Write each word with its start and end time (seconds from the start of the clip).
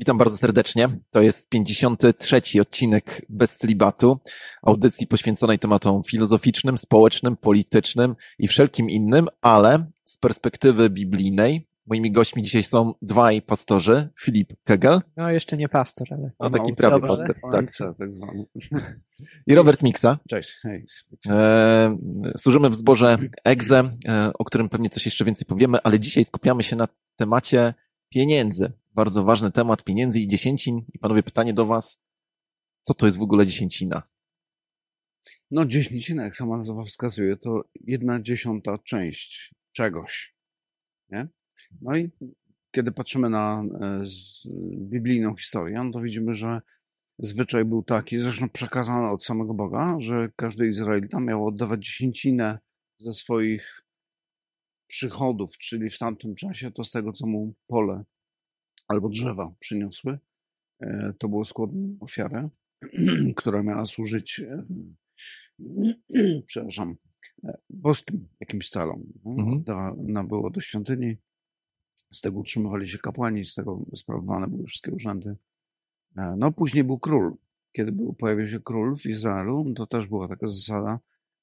Witam 0.00 0.18
bardzo 0.18 0.36
serdecznie. 0.36 0.88
To 1.10 1.22
jest 1.22 1.48
53. 1.48 2.40
odcinek 2.60 3.26
Bez 3.28 3.56
Celibatu, 3.56 4.18
audycji 4.62 5.06
poświęconej 5.06 5.58
tematom 5.58 6.02
filozoficznym, 6.04 6.78
społecznym, 6.78 7.36
politycznym 7.36 8.14
i 8.38 8.48
wszelkim 8.48 8.90
innym, 8.90 9.28
ale 9.40 9.86
z 10.04 10.18
perspektywy 10.18 10.90
biblijnej. 10.90 11.68
Moimi 11.86 12.12
gośćmi 12.12 12.42
dzisiaj 12.42 12.62
są 12.62 12.92
dwaj 13.02 13.42
pastorzy, 13.42 14.08
Filip 14.20 14.52
Kegel. 14.64 15.00
No 15.16 15.30
jeszcze 15.30 15.56
nie 15.56 15.68
pastor, 15.68 16.08
ale... 16.10 16.30
No 16.40 16.50
taki 16.50 16.74
prawie 16.74 17.00
pastor, 17.00 17.34
tak. 17.52 17.96
tak 17.98 18.14
zwany. 18.14 18.44
I 19.46 19.54
Robert 19.54 19.82
Miksa. 19.82 20.18
Cześć, 20.28 20.58
hej. 20.62 20.84
E, 21.28 21.96
służymy 22.36 22.70
w 22.70 22.74
zborze 22.74 23.18
EGZE, 23.44 23.88
e, 24.08 24.30
o 24.38 24.44
którym 24.44 24.68
pewnie 24.68 24.90
coś 24.90 25.04
jeszcze 25.04 25.24
więcej 25.24 25.46
powiemy, 25.46 25.78
ale 25.84 26.00
dzisiaj 26.00 26.24
skupiamy 26.24 26.62
się 26.62 26.76
na 26.76 26.86
temacie 27.16 27.74
pieniędzy 28.08 28.79
bardzo 28.92 29.24
ważny 29.24 29.50
temat 29.50 29.84
pieniędzy 29.84 30.20
i 30.20 30.28
dziesięcin. 30.28 30.84
I 30.94 30.98
panowie, 30.98 31.22
pytanie 31.22 31.54
do 31.54 31.66
was, 31.66 31.98
co 32.82 32.94
to 32.94 33.06
jest 33.06 33.18
w 33.18 33.22
ogóle 33.22 33.46
dziesięcina? 33.46 34.02
No, 35.50 35.64
dziesięcina, 35.64 36.24
jak 36.24 36.36
sama 36.36 36.56
nazwa 36.56 36.82
wskazuje, 36.84 37.36
to 37.36 37.62
jedna 37.80 38.20
dziesiąta 38.20 38.78
część 38.78 39.54
czegoś. 39.72 40.34
Nie? 41.10 41.28
No 41.80 41.96
i 41.96 42.10
kiedy 42.70 42.92
patrzymy 42.92 43.30
na 43.30 43.64
e, 43.80 44.04
biblijną 44.78 45.36
historię, 45.36 45.82
no 45.84 45.90
to 45.90 46.00
widzimy, 46.00 46.32
że 46.32 46.60
zwyczaj 47.18 47.64
był 47.64 47.82
taki, 47.82 48.18
zresztą 48.18 48.48
przekazany 48.48 49.08
od 49.08 49.24
samego 49.24 49.54
Boga, 49.54 49.96
że 49.98 50.28
każdy 50.36 50.68
Izraelita 50.68 51.20
miał 51.20 51.46
oddawać 51.46 51.84
dziesięcinę 51.84 52.58
ze 52.98 53.12
swoich 53.12 53.82
przychodów, 54.86 55.58
czyli 55.58 55.90
w 55.90 55.98
tamtym 55.98 56.34
czasie 56.34 56.70
to 56.70 56.84
z 56.84 56.90
tego, 56.90 57.12
co 57.12 57.26
mu 57.26 57.54
pole 57.66 58.04
albo 58.90 59.08
drzewa 59.08 59.54
przyniosły. 59.58 60.18
E, 60.80 61.12
to 61.18 61.28
było 61.28 61.44
składną 61.44 61.96
ofiarę, 62.00 62.48
która 63.36 63.62
miała 63.62 63.86
służyć, 63.86 64.40
e, 64.40 64.64
przepraszam, 66.46 66.96
e, 67.44 67.58
boskim 67.70 68.28
jakimś 68.40 68.70
celom. 68.70 69.12
Mhm. 69.26 69.64
Ona 70.08 70.24
było 70.24 70.50
do 70.50 70.60
świątyni, 70.60 71.16
z 72.10 72.20
tego 72.20 72.38
utrzymywali 72.38 72.88
się 72.88 72.98
kapłani, 72.98 73.44
z 73.44 73.54
tego 73.54 73.84
sprawowane 73.94 74.48
były 74.48 74.64
wszystkie 74.64 74.92
urzędy. 74.92 75.36
No 76.36 76.52
później 76.52 76.84
był 76.84 76.98
król. 76.98 77.36
Kiedy 77.72 77.92
był, 77.92 78.12
pojawił 78.12 78.48
się 78.48 78.60
król 78.60 78.96
w 78.96 79.06
Izraelu, 79.06 79.72
to 79.76 79.86
też 79.86 80.08
była 80.08 80.28
taka 80.28 80.48
zasada, 80.48 81.00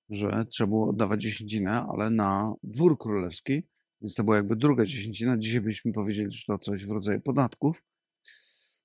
że 0.09 0.45
trzeba 0.45 0.67
było 0.67 0.89
oddawać 0.89 1.21
dziesięcinę, 1.21 1.85
ale 1.89 2.09
na 2.09 2.53
dwór 2.63 2.97
królewski, 2.97 3.63
więc 4.01 4.15
to 4.15 4.23
była 4.23 4.35
jakby 4.35 4.55
druga 4.55 4.85
dziesięcina. 4.85 5.37
Dzisiaj 5.37 5.61
byśmy 5.61 5.93
powiedzieli, 5.93 6.31
że 6.31 6.43
to 6.47 6.59
coś 6.59 6.85
w 6.85 6.91
rodzaju 6.91 7.21
podatków. 7.21 7.83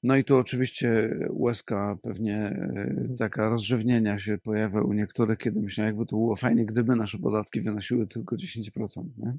No 0.02 0.16
i 0.16 0.24
tu 0.24 0.36
oczywiście 0.36 1.10
łezka 1.30 1.98
pewnie 2.02 2.36
e, 2.36 3.06
taka 3.18 3.48
rozrzewnienia 3.48 4.18
się 4.18 4.38
pojawia 4.38 4.80
u 4.80 4.92
niektórych, 4.92 5.38
kiedy 5.38 5.60
myślą, 5.60 5.84
jakby 5.84 6.06
to 6.06 6.16
było 6.16 6.36
fajnie, 6.36 6.66
gdyby 6.66 6.96
nasze 6.96 7.18
podatki 7.18 7.60
wynosiły 7.60 8.06
tylko 8.06 8.36
10%. 8.36 9.04
Nie? 9.16 9.36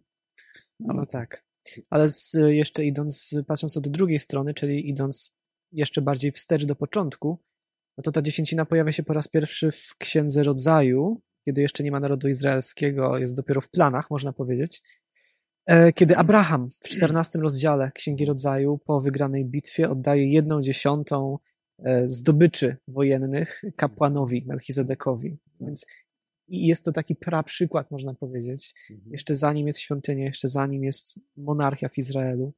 Ale 0.89 0.99
no 0.99 1.05
tak. 1.05 1.45
Ale 1.89 2.09
z, 2.09 2.37
jeszcze 2.47 2.85
idąc, 2.85 3.37
patrząc 3.47 3.77
od 3.77 3.87
drugiej 3.87 4.19
strony, 4.19 4.53
czyli 4.53 4.89
idąc 4.89 5.35
jeszcze 5.71 6.01
bardziej 6.01 6.31
wstecz 6.31 6.65
do 6.65 6.75
początku, 6.75 7.39
no 7.97 8.01
to 8.01 8.11
ta 8.11 8.21
dziesięcina 8.21 8.65
pojawia 8.65 8.91
się 8.91 9.03
po 9.03 9.13
raz 9.13 9.27
pierwszy 9.27 9.71
w 9.71 9.95
Księdze 9.97 10.43
Rodzaju, 10.43 11.21
kiedy 11.45 11.61
jeszcze 11.61 11.83
nie 11.83 11.91
ma 11.91 11.99
narodu 11.99 12.27
izraelskiego, 12.27 13.17
jest 13.17 13.35
dopiero 13.35 13.61
w 13.61 13.69
planach, 13.69 14.09
można 14.09 14.33
powiedzieć. 14.33 14.81
E, 15.65 15.93
kiedy 15.93 16.17
Abraham 16.17 16.69
w 16.69 16.89
czternastym 16.89 17.41
rozdziale 17.41 17.91
Księgi 17.91 18.25
Rodzaju 18.25 18.77
po 18.77 18.99
wygranej 18.99 19.45
bitwie 19.45 19.89
oddaje 19.89 20.31
jedną 20.31 20.61
dziesiątą 20.61 21.37
e, 21.79 22.07
zdobyczy 22.07 22.77
wojennych 22.87 23.61
kapłanowi 23.75 24.45
Melchizedekowi. 24.47 25.37
Więc 25.59 25.85
i 26.47 26.67
jest 26.67 26.85
to 26.85 26.91
taki 26.91 27.15
przykład, 27.45 27.91
można 27.91 28.13
powiedzieć. 28.13 28.73
Mhm. 28.91 29.11
Jeszcze 29.11 29.35
zanim 29.35 29.67
jest 29.67 29.79
świątynia, 29.79 30.25
jeszcze 30.25 30.47
zanim 30.47 30.83
jest 30.83 31.19
monarchia 31.37 31.89
w 31.89 31.97
Izraelu. 31.97 32.53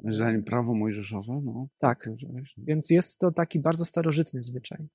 Zanim 0.00 0.44
prawo 0.44 0.74
mojżeszowe, 0.74 1.40
no. 1.44 1.68
Tak. 1.78 2.10
Więc 2.58 2.90
jest 2.90 3.18
to 3.18 3.32
taki 3.32 3.60
bardzo 3.60 3.84
starożytny 3.84 4.42
zwyczaj. 4.42 4.88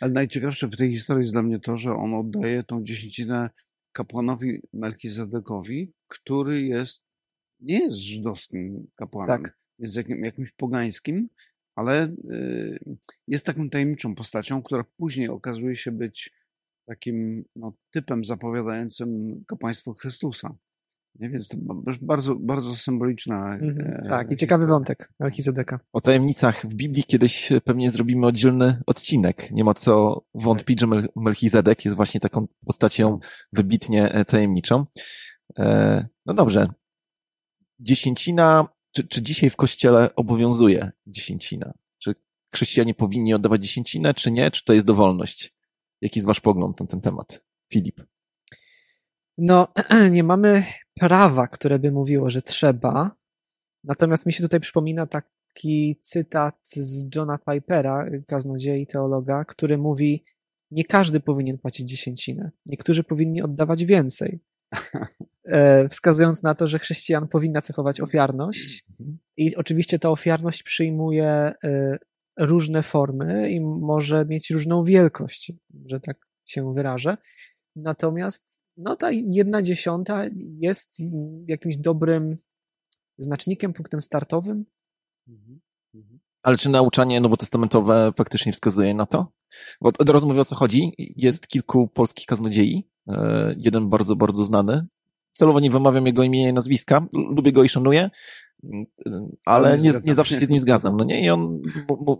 Ale 0.00 0.12
najciekawsze 0.12 0.68
w 0.68 0.76
tej 0.76 0.90
historii 0.90 1.22
jest 1.22 1.32
dla 1.32 1.42
mnie 1.42 1.60
to, 1.60 1.76
że 1.76 1.90
on 1.90 2.14
oddaje 2.14 2.62
tą 2.62 2.82
dziesięcinę 2.82 3.50
kapłanowi 3.94 4.60
Melchizedekowi, 4.72 5.92
który 6.08 6.62
jest, 6.62 7.04
nie 7.60 7.78
jest 7.78 7.96
żydowskim 7.96 8.86
kapłanem, 8.96 9.42
tak. 9.42 9.58
jest 9.78 9.96
jakim, 9.96 10.24
jakimś 10.24 10.52
pogańskim, 10.52 11.28
ale 11.74 12.04
y, 12.30 12.96
jest 13.28 13.46
taką 13.46 13.70
tajemniczą 13.70 14.14
postacią, 14.14 14.62
która 14.62 14.84
później 14.96 15.28
okazuje 15.28 15.76
się 15.76 15.92
być 15.92 16.32
takim 16.86 17.44
no, 17.56 17.72
typem 17.90 18.24
zapowiadającym 18.24 19.44
kapłaństwo 19.46 19.94
Chrystusa. 19.94 20.56
Nie? 21.20 21.28
Więc 21.28 21.48
to 21.48 21.56
bardzo, 22.02 22.36
bardzo 22.36 22.76
symboliczna. 22.76 23.54
Mhm, 23.54 24.04
e, 24.06 24.08
tak, 24.08 24.32
i 24.32 24.36
ciekawy 24.36 24.66
wątek 24.66 25.12
Melchizedeka. 25.20 25.80
O 25.92 26.00
tajemnicach 26.00 26.66
w 26.66 26.74
Biblii 26.74 27.04
kiedyś 27.04 27.52
pewnie 27.64 27.90
zrobimy 27.90 28.26
oddzielny 28.26 28.82
odcinek. 28.86 29.50
Nie 29.50 29.64
ma 29.64 29.74
co 29.74 30.24
wątpić, 30.34 30.80
że 30.80 30.86
Melchizedek 31.16 31.84
jest 31.84 31.96
właśnie 31.96 32.20
taką 32.20 32.46
postacią 32.66 33.18
wybitnie 33.52 34.12
e, 34.12 34.24
tajemniczą. 34.24 34.84
E, 35.58 36.06
no 36.26 36.34
dobrze. 36.34 36.66
Dziesięcina, 37.80 38.66
czy, 38.92 39.08
czy 39.08 39.22
dzisiaj 39.22 39.50
w 39.50 39.56
kościele 39.56 40.14
obowiązuje 40.14 40.92
dziesięcina? 41.06 41.72
Czy 41.98 42.14
chrześcijanie 42.54 42.94
powinni 42.94 43.34
oddawać 43.34 43.62
dziesięcinę, 43.62 44.14
czy 44.14 44.30
nie? 44.30 44.50
Czy 44.50 44.64
to 44.64 44.72
jest 44.72 44.86
dowolność? 44.86 45.54
Jaki 46.00 46.18
jest 46.18 46.26
wasz 46.26 46.40
pogląd 46.40 46.80
na 46.80 46.86
ten 46.86 47.00
temat? 47.00 47.44
Filip. 47.72 48.00
No, 49.38 49.68
nie 50.10 50.24
mamy 50.24 50.64
prawa, 50.94 51.46
które 51.46 51.78
by 51.78 51.92
mówiło, 51.92 52.30
że 52.30 52.42
trzeba. 52.42 53.10
Natomiast 53.84 54.26
mi 54.26 54.32
się 54.32 54.42
tutaj 54.42 54.60
przypomina 54.60 55.06
taki 55.06 55.96
cytat 56.00 56.58
z 56.72 57.16
Johna 57.16 57.38
Pipera, 57.38 58.06
kaznodziei 58.26 58.86
teologa, 58.86 59.44
który 59.44 59.78
mówi, 59.78 60.24
nie 60.70 60.84
każdy 60.84 61.20
powinien 61.20 61.58
płacić 61.58 61.88
dziesięcinę. 61.88 62.50
Niektórzy 62.66 63.04
powinni 63.04 63.42
oddawać 63.42 63.84
więcej. 63.84 64.40
E, 65.46 65.88
wskazując 65.88 66.42
na 66.42 66.54
to, 66.54 66.66
że 66.66 66.78
chrześcijan 66.78 67.28
powinna 67.28 67.60
cechować 67.60 68.00
ofiarność 68.00 68.84
i 69.36 69.56
oczywiście 69.56 69.98
ta 69.98 70.10
ofiarność 70.10 70.62
przyjmuje 70.62 71.26
e, 71.26 71.54
różne 72.38 72.82
formy 72.82 73.50
i 73.50 73.60
może 73.60 74.24
mieć 74.24 74.50
różną 74.50 74.82
wielkość, 74.82 75.52
że 75.84 76.00
tak 76.00 76.16
się 76.44 76.74
wyrażę. 76.74 77.16
Natomiast 77.76 78.63
no 78.76 78.96
ta 78.96 79.10
jedna 79.10 79.62
dziesiąta 79.62 80.24
jest 80.60 81.02
jakimś 81.48 81.76
dobrym 81.76 82.34
znacznikiem, 83.18 83.72
punktem 83.72 84.00
startowym. 84.00 84.64
Mhm, 85.28 85.60
mhm. 85.94 86.20
Ale 86.42 86.58
czy 86.58 86.68
nauczanie 86.68 87.20
nowotestamentowe 87.20 88.12
faktycznie 88.16 88.52
wskazuje 88.52 88.94
na 88.94 89.06
to? 89.06 89.28
Bo 89.80 89.90
od 89.98 90.08
razu 90.08 90.26
mówię 90.26 90.40
o 90.40 90.44
co 90.44 90.54
chodzi. 90.54 90.92
Jest 90.98 91.46
kilku 91.46 91.88
polskich 91.88 92.26
kaznodziei. 92.26 92.88
E, 93.08 93.54
jeden 93.58 93.88
bardzo, 93.88 94.16
bardzo 94.16 94.44
znany. 94.44 94.86
Celowo 95.34 95.60
nie 95.60 95.70
wymawiam 95.70 96.06
jego 96.06 96.22
imienia 96.22 96.48
i 96.48 96.52
nazwiska. 96.52 97.06
Lubię 97.12 97.52
go 97.52 97.64
i 97.64 97.68
szanuję 97.68 98.10
ale 99.44 99.78
nie, 99.78 99.92
nie 100.04 100.14
zawsze 100.14 100.40
się 100.40 100.46
z 100.46 100.48
nim 100.48 100.58
zgadzam. 100.58 100.96
No 100.96 101.04
nie, 101.04 101.24
i 101.24 101.30
on 101.30 101.62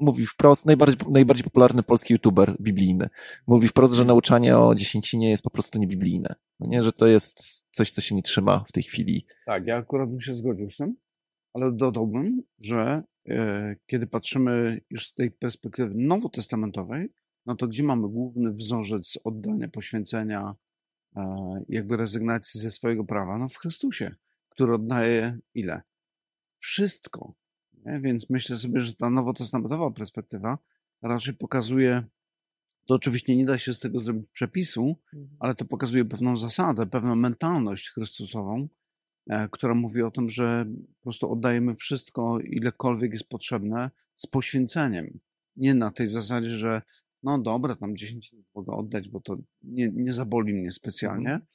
mówi 0.00 0.26
wprost, 0.26 0.66
najbardziej, 0.66 0.98
najbardziej 1.10 1.44
popularny 1.44 1.82
polski 1.82 2.12
youtuber 2.12 2.56
biblijny, 2.60 3.09
mówi 3.47 3.69
wprost, 3.69 3.94
że 3.94 4.04
nauczanie 4.04 4.59
o 4.59 4.75
dziesięcinie 4.75 5.31
jest 5.31 5.43
po 5.43 5.50
prostu 5.50 5.78
niebiblijne. 5.78 6.34
No 6.60 6.66
nie, 6.66 6.82
że 6.82 6.92
to 6.92 7.06
jest 7.06 7.66
coś, 7.70 7.91
co 7.91 8.00
się 8.00 8.15
nie 8.15 8.22
trzyma 8.22 8.65
w 8.69 8.72
tej 8.72 8.82
chwili. 8.82 9.26
Tak, 9.46 9.67
ja 9.67 9.76
akurat 9.76 10.08
bym 10.08 10.20
się 10.20 10.34
zgodził 10.34 10.70
z 10.70 10.76
tym, 10.76 10.96
ale 11.55 11.73
dodałbym, 11.73 12.43
że 12.58 13.02
e, 13.28 13.76
kiedy 13.87 14.06
patrzymy 14.06 14.81
już 14.90 15.06
z 15.06 15.14
tej 15.14 15.31
perspektywy 15.31 15.94
nowotestamentowej, 15.96 17.12
no 17.46 17.55
to 17.55 17.67
gdzie 17.67 17.82
mamy 17.82 18.08
główny 18.08 18.50
wzorzec 18.50 19.19
oddania, 19.25 19.69
poświęcenia, 19.69 20.55
e, 21.17 21.62
jakby 21.69 21.96
rezygnacji 21.96 22.61
ze 22.61 22.70
swojego 22.70 23.05
prawa? 23.05 23.38
No 23.38 23.49
w 23.49 23.56
Chrystusie, 23.56 24.14
który 24.49 24.75
oddaje 24.75 25.38
ile? 25.55 25.82
wszystko. 26.64 27.34
Nie? 27.73 28.00
Więc 28.00 28.31
myślę 28.31 28.56
sobie, 28.56 28.81
że 28.81 28.94
ta 28.94 29.11
nowotestamentowa 29.11 29.90
perspektywa 29.90 30.58
raczej 31.02 31.34
pokazuje, 31.34 32.02
to 32.86 32.94
oczywiście 32.94 33.36
nie 33.36 33.44
da 33.44 33.58
się 33.58 33.75
z 33.75 33.81
tego 33.81 33.98
zrobić 33.98 34.26
przepisu, 34.32 34.96
mhm. 35.14 35.36
ale 35.38 35.54
to 35.54 35.64
pokazuje 35.64 36.04
pewną 36.04 36.36
zasadę, 36.36 36.86
pewną 36.86 37.16
mentalność 37.16 37.90
chrystusową, 37.90 38.69
e, 39.31 39.48
która 39.48 39.75
mówi 39.75 40.02
o 40.02 40.10
tym, 40.10 40.31
że 40.31 40.66
po 40.98 41.02
prostu 41.02 41.32
oddajemy 41.32 41.75
wszystko, 41.75 42.38
ilekolwiek 42.40 43.12
jest 43.12 43.28
potrzebne, 43.28 43.90
z 44.16 44.26
poświęceniem. 44.26 45.19
Nie 45.56 45.75
na 45.75 45.90
tej 45.90 46.08
zasadzie, 46.08 46.48
że 46.48 46.82
no 47.22 47.38
dobra, 47.38 47.76
tam 47.76 47.96
10 47.96 48.34
mogę 48.54 48.72
oddać, 48.76 49.08
bo 49.08 49.20
to 49.20 49.37
nie, 49.62 49.88
nie 49.92 50.12
zaboli 50.12 50.54
mnie 50.54 50.72
specjalnie, 50.72 51.32
mhm 51.32 51.46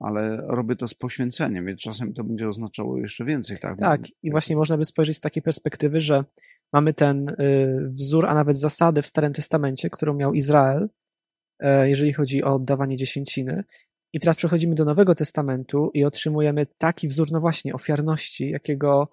ale 0.00 0.36
robię 0.36 0.76
to 0.76 0.88
z 0.88 0.94
poświęceniem, 0.94 1.66
więc 1.66 1.80
czasem 1.80 2.14
to 2.14 2.24
będzie 2.24 2.48
oznaczało 2.48 2.98
jeszcze 2.98 3.24
więcej. 3.24 3.58
Tak, 3.58 3.78
tak 3.78 4.00
i 4.22 4.30
właśnie 4.30 4.56
można 4.56 4.78
by 4.78 4.84
spojrzeć 4.84 5.16
z 5.16 5.20
takiej 5.20 5.42
perspektywy, 5.42 6.00
że 6.00 6.24
mamy 6.72 6.94
ten 6.94 7.28
y, 7.28 7.88
wzór, 7.90 8.26
a 8.26 8.34
nawet 8.34 8.58
zasadę 8.58 9.02
w 9.02 9.06
Starym 9.06 9.32
Testamencie, 9.32 9.90
którą 9.90 10.14
miał 10.14 10.34
Izrael, 10.34 10.88
e, 11.60 11.88
jeżeli 11.88 12.12
chodzi 12.12 12.44
o 12.44 12.54
oddawanie 12.54 12.96
dziesięciny. 12.96 13.64
I 14.12 14.20
teraz 14.20 14.36
przechodzimy 14.36 14.74
do 14.74 14.84
Nowego 14.84 15.14
Testamentu 15.14 15.90
i 15.94 16.04
otrzymujemy 16.04 16.66
taki 16.78 17.08
wzór, 17.08 17.28
no 17.32 17.40
właśnie, 17.40 17.74
ofiarności, 17.74 18.50
jakiego 18.50 19.08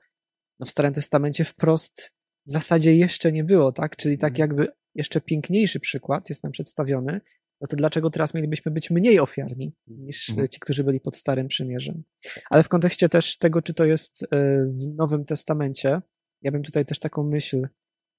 no 0.60 0.66
w 0.66 0.70
Starym 0.70 0.94
Testamencie 0.94 1.44
wprost 1.44 2.14
w 2.48 2.52
zasadzie 2.52 2.96
jeszcze 2.96 3.32
nie 3.32 3.44
było, 3.44 3.72
tak? 3.72 3.96
Czyli 3.96 4.18
tak 4.18 4.40
jakby 4.40 4.68
jeszcze 4.96 5.22
piękniejszy 5.22 5.80
przykład 5.80 6.30
jest 6.30 6.44
nam 6.44 6.52
przedstawiony, 6.52 7.22
no 7.62 7.68
to 7.68 7.76
dlaczego 7.76 8.10
teraz 8.10 8.34
mielibyśmy 8.34 8.72
być 8.72 8.92
mniej 8.92 9.20
ofiarni 9.20 9.74
niż 9.88 10.30
Mhm. 10.30 10.48
ci, 10.48 10.60
którzy 10.60 10.84
byli 10.84 11.00
pod 11.00 11.16
Starym 11.16 11.48
Przymierzem? 11.48 12.04
Ale 12.50 12.64
w 12.64 12.70
kontekście 12.70 13.10
też 13.10 13.38
tego, 13.38 13.62
czy 13.62 13.74
to 13.74 13.86
jest 13.86 14.24
e, 14.24 14.28
w 14.66 14.96
Nowym 14.96 15.26
Testamencie, 15.26 16.02
ja 16.44 16.52
bym 16.52 16.64
tutaj 16.64 16.86
też 16.86 17.00
taką 17.00 17.24
myśl 17.24 17.68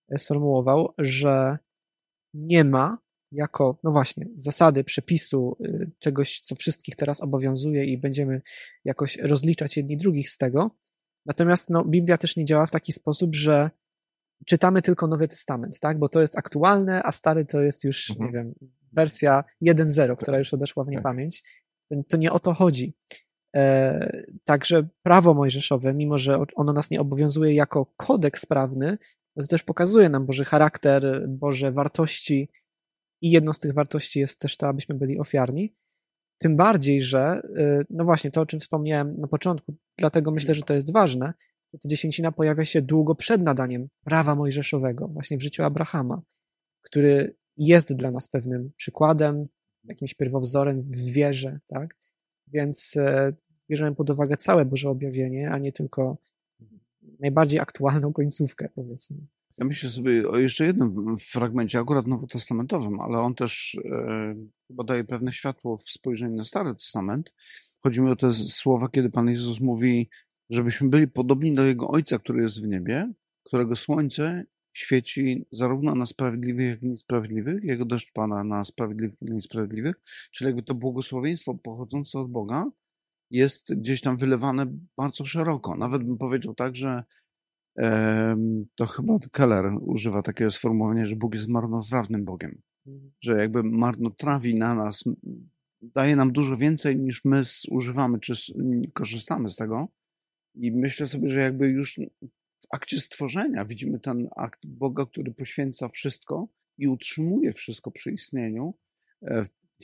e, 0.09 0.19
sformułował, 0.19 0.95
że 0.99 1.59
nie 2.35 2.65
ma 2.65 2.99
jako, 3.33 3.79
no 3.85 3.91
właśnie, 3.91 4.27
zasady, 4.35 4.85
przepisu, 4.85 5.57
y, 5.65 5.91
czegoś, 5.99 6.41
co 6.41 6.55
wszystkich 6.55 6.97
teraz 6.97 7.23
obowiązuje 7.23 7.85
i 7.85 7.99
będziemy 7.99 8.41
jakoś 8.85 9.17
rozliczać 9.17 9.77
jedni 9.77 9.97
drugich 9.97 10.31
z 10.31 10.37
tego. 10.37 10.71
Natomiast 11.27 11.71
no, 11.71 11.85
Biblia 11.85 12.19
też 12.19 12.37
nie 12.37 12.45
działa 12.45 12.67
w 12.67 12.71
taki 12.71 12.93
sposób, 12.93 13.35
że 13.35 13.71
czytamy 14.47 14.83
tylko 14.83 15.07
Nowy 15.07 15.29
Testament, 15.29 15.81
tak? 15.81 15.99
Bo 15.99 16.09
to 16.09 16.21
jest 16.21 16.39
aktualne, 16.39 17.03
a 17.03 17.13
stary 17.13 17.45
to 17.45 17.61
jest 17.61 17.85
już, 17.85 18.11
Mhm. 18.11 18.27
nie 18.27 18.33
wiem, 18.33 18.55
wersja 18.93 19.45
1.0, 19.63 20.17
która 20.17 20.39
już 20.39 20.55
odeszła 20.55 20.85
w 20.85 20.89
niepamięć. 20.89 21.65
To, 21.89 21.95
to 22.09 22.17
nie 22.17 22.33
o 22.33 22.39
to 22.39 22.55
chodzi. 22.55 22.95
E, 23.55 24.25
także 24.45 24.89
prawo 25.03 25.35
mojżeszowe, 25.35 25.95
mimo 25.95 26.19
że 26.19 26.39
ono 26.55 26.73
nas 26.73 26.91
nie 26.91 27.01
obowiązuje 27.01 27.55
jako 27.55 27.87
kodeks 27.97 28.47
prawny, 28.47 28.99
no 29.37 29.43
to 29.43 29.49
też 29.49 29.63
pokazuje 29.63 30.09
nam 30.09 30.27
Boży 30.27 30.45
charakter, 30.45 31.29
Boże 31.29 31.73
wartości 31.73 32.49
i 33.23 33.31
jedną 33.31 33.53
z 33.53 33.59
tych 33.59 33.75
wartości 33.75 34.21
jest 34.21 34.41
też 34.41 34.57
to, 34.57 34.69
abyśmy 34.69 34.95
byli 34.95 35.19
ofiarni. 35.19 35.75
Tym 36.39 36.57
bardziej, 36.57 37.01
że, 37.01 37.43
y, 37.59 37.87
no 37.91 38.05
właśnie, 38.05 38.31
to 38.31 38.41
o 38.41 38.47
czym 38.47 38.61
wspomniałem 38.61 39.21
na 39.21 39.29
początku, 39.29 39.75
dlatego 39.99 40.31
myślę, 40.31 40.55
że 40.55 40.63
to 40.63 40.75
jest 40.75 40.93
ważne, 40.93 41.33
że 41.73 41.79
ta 41.79 41.89
dziesięcina 41.89 42.33
pojawia 42.33 42.65
się 42.65 42.83
długo 42.83 43.15
przed 43.15 43.43
nadaniem 43.43 43.89
prawa 44.05 44.35
mojżeszowego, 44.35 45.09
właśnie 45.09 45.37
w 45.37 45.43
życiu 45.43 45.63
Abrahama, 45.63 46.23
który 46.83 47.37
jest 47.57 47.97
dla 47.97 48.11
nas 48.11 48.29
pewnym 48.29 48.73
przykładem, 48.77 49.47
jakimś 49.85 50.15
pierwowzorem 50.15 50.83
w 50.83 50.97
wierze, 50.97 51.61
tak? 51.67 51.97
Więc 52.47 52.97
e, 52.97 53.33
bierzemy 53.71 53.97
pod 53.97 54.11
uwagę 54.11 54.37
całe 54.37 54.65
Boże 54.65 54.91
objawienie, 54.91 55.51
a 55.51 55.59
nie 55.59 55.73
tylko 55.73 56.17
najbardziej 57.21 57.61
aktualną 57.61 58.13
końcówkę, 58.13 58.69
powiedzmy. 58.75 59.17
Ja 59.59 59.65
myślę 59.65 59.91
sobie 59.91 60.29
o 60.29 60.39
jeszcze 60.39 60.67
jednym 60.67 61.17
fragmencie, 61.19 61.79
akurat 61.79 62.07
nowotestamentowym, 62.07 63.01
ale 63.01 63.19
on 63.19 63.35
też 63.35 63.79
e, 63.85 64.35
daje 64.71 65.05
pewne 65.05 65.33
światło 65.33 65.77
w 65.77 65.91
spojrzeniu 65.91 66.37
na 66.37 66.45
Stary 66.45 66.75
Testament. 66.75 67.35
Chodzi 67.81 68.01
mi 68.01 68.11
o 68.11 68.17
te 68.17 68.33
słowa, 68.33 68.89
kiedy 68.89 69.11
Pan 69.11 69.29
Jezus 69.29 69.61
mówi, 69.61 70.09
żebyśmy 70.51 70.89
byli 70.89 71.09
podobni 71.09 71.55
do 71.55 71.65
Jego 71.65 71.89
Ojca, 71.89 72.19
który 72.19 72.43
jest 72.43 72.63
w 72.63 72.67
niebie, 72.67 73.13
którego 73.43 73.77
słońce 73.77 74.45
świeci 74.73 75.47
zarówno 75.53 75.95
na 75.95 76.07
sprawiedliwych, 76.07 76.71
jak 76.71 76.83
i 76.83 76.87
niesprawiedliwych, 76.87 77.65
Jego 77.65 77.85
deszcz 77.85 78.13
pada 78.13 78.45
na 78.45 78.65
sprawiedliwych 78.65 79.17
i 79.23 79.33
niesprawiedliwych, 79.33 79.95
czyli 80.31 80.49
jakby 80.49 80.63
to 80.63 80.75
błogosławieństwo 80.75 81.55
pochodzące 81.55 82.19
od 82.19 82.31
Boga 82.31 82.65
jest 83.35 83.75
gdzieś 83.75 84.01
tam 84.01 84.17
wylewane 84.17 84.67
bardzo 84.97 85.25
szeroko. 85.25 85.77
Nawet 85.77 86.03
bym 86.03 86.19
powiedział 86.19 86.55
tak, 86.55 86.77
że 86.77 87.05
Em, 87.77 88.67
to 88.75 88.87
chyba 88.87 89.19
Keller 89.33 89.65
używa 89.81 90.23
takiego 90.23 90.51
sformułowania, 90.51 91.07
że 91.07 91.17
Bóg 91.17 91.35
jest 91.35 91.49
marnotrawnym 91.49 92.25
Bogiem. 92.25 92.63
Że 93.21 93.39
jakby 93.39 93.63
marnotrawi 93.63 94.55
na 94.55 94.75
nas, 94.75 95.05
daje 95.83 96.17
nam 96.17 96.33
dużo 96.33 96.57
więcej 96.57 96.99
niż 96.99 97.25
my 97.25 97.43
zużywamy, 97.45 98.21
czy 98.21 98.35
korzystamy 98.93 99.51
z 99.51 99.57
tego. 99.57 99.89
I 100.55 100.73
myślę 100.73 101.07
sobie, 101.07 101.29
że 101.29 101.41
jakby 101.41 101.69
już 101.69 102.01
w 102.59 102.67
akcie 102.71 103.01
stworzenia 103.01 103.65
widzimy 103.65 104.01
ten 104.01 104.29
akt 104.37 104.61
Boga, 104.67 105.07
który 105.07 105.35
poświęca 105.35 105.89
wszystko 105.89 106.49
i 106.79 106.89
utrzymuje 106.89 107.53
wszystko 107.53 107.91
przy 107.91 108.11
istnieniu. 108.11 108.75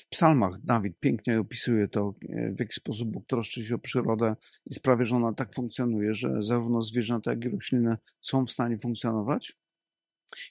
W 0.01 0.05
w 0.05 0.09
psalmach 0.09 0.61
Dawid 0.61 1.01
pięknie 1.01 1.41
opisuje 1.41 1.89
to, 1.89 2.15
e, 2.29 2.55
w 2.55 2.61
jaki 2.61 2.75
sposób 2.75 3.09
Bóg 3.11 3.27
troszczy 3.27 3.67
się 3.67 3.75
o 3.75 3.79
przyrodę 3.79 4.37
i 4.67 4.75
sprawia, 4.75 5.05
że 5.05 5.17
ona 5.17 5.33
tak 5.33 5.55
funkcjonuje, 5.55 6.15
że 6.15 6.43
zarówno 6.43 6.83
zwierzęta, 6.83 7.31
jak 7.31 7.45
i 7.45 7.49
rośliny 7.49 7.97
są 8.21 8.47
w 8.47 8.51
stanie 8.51 8.79
funkcjonować. 8.79 9.57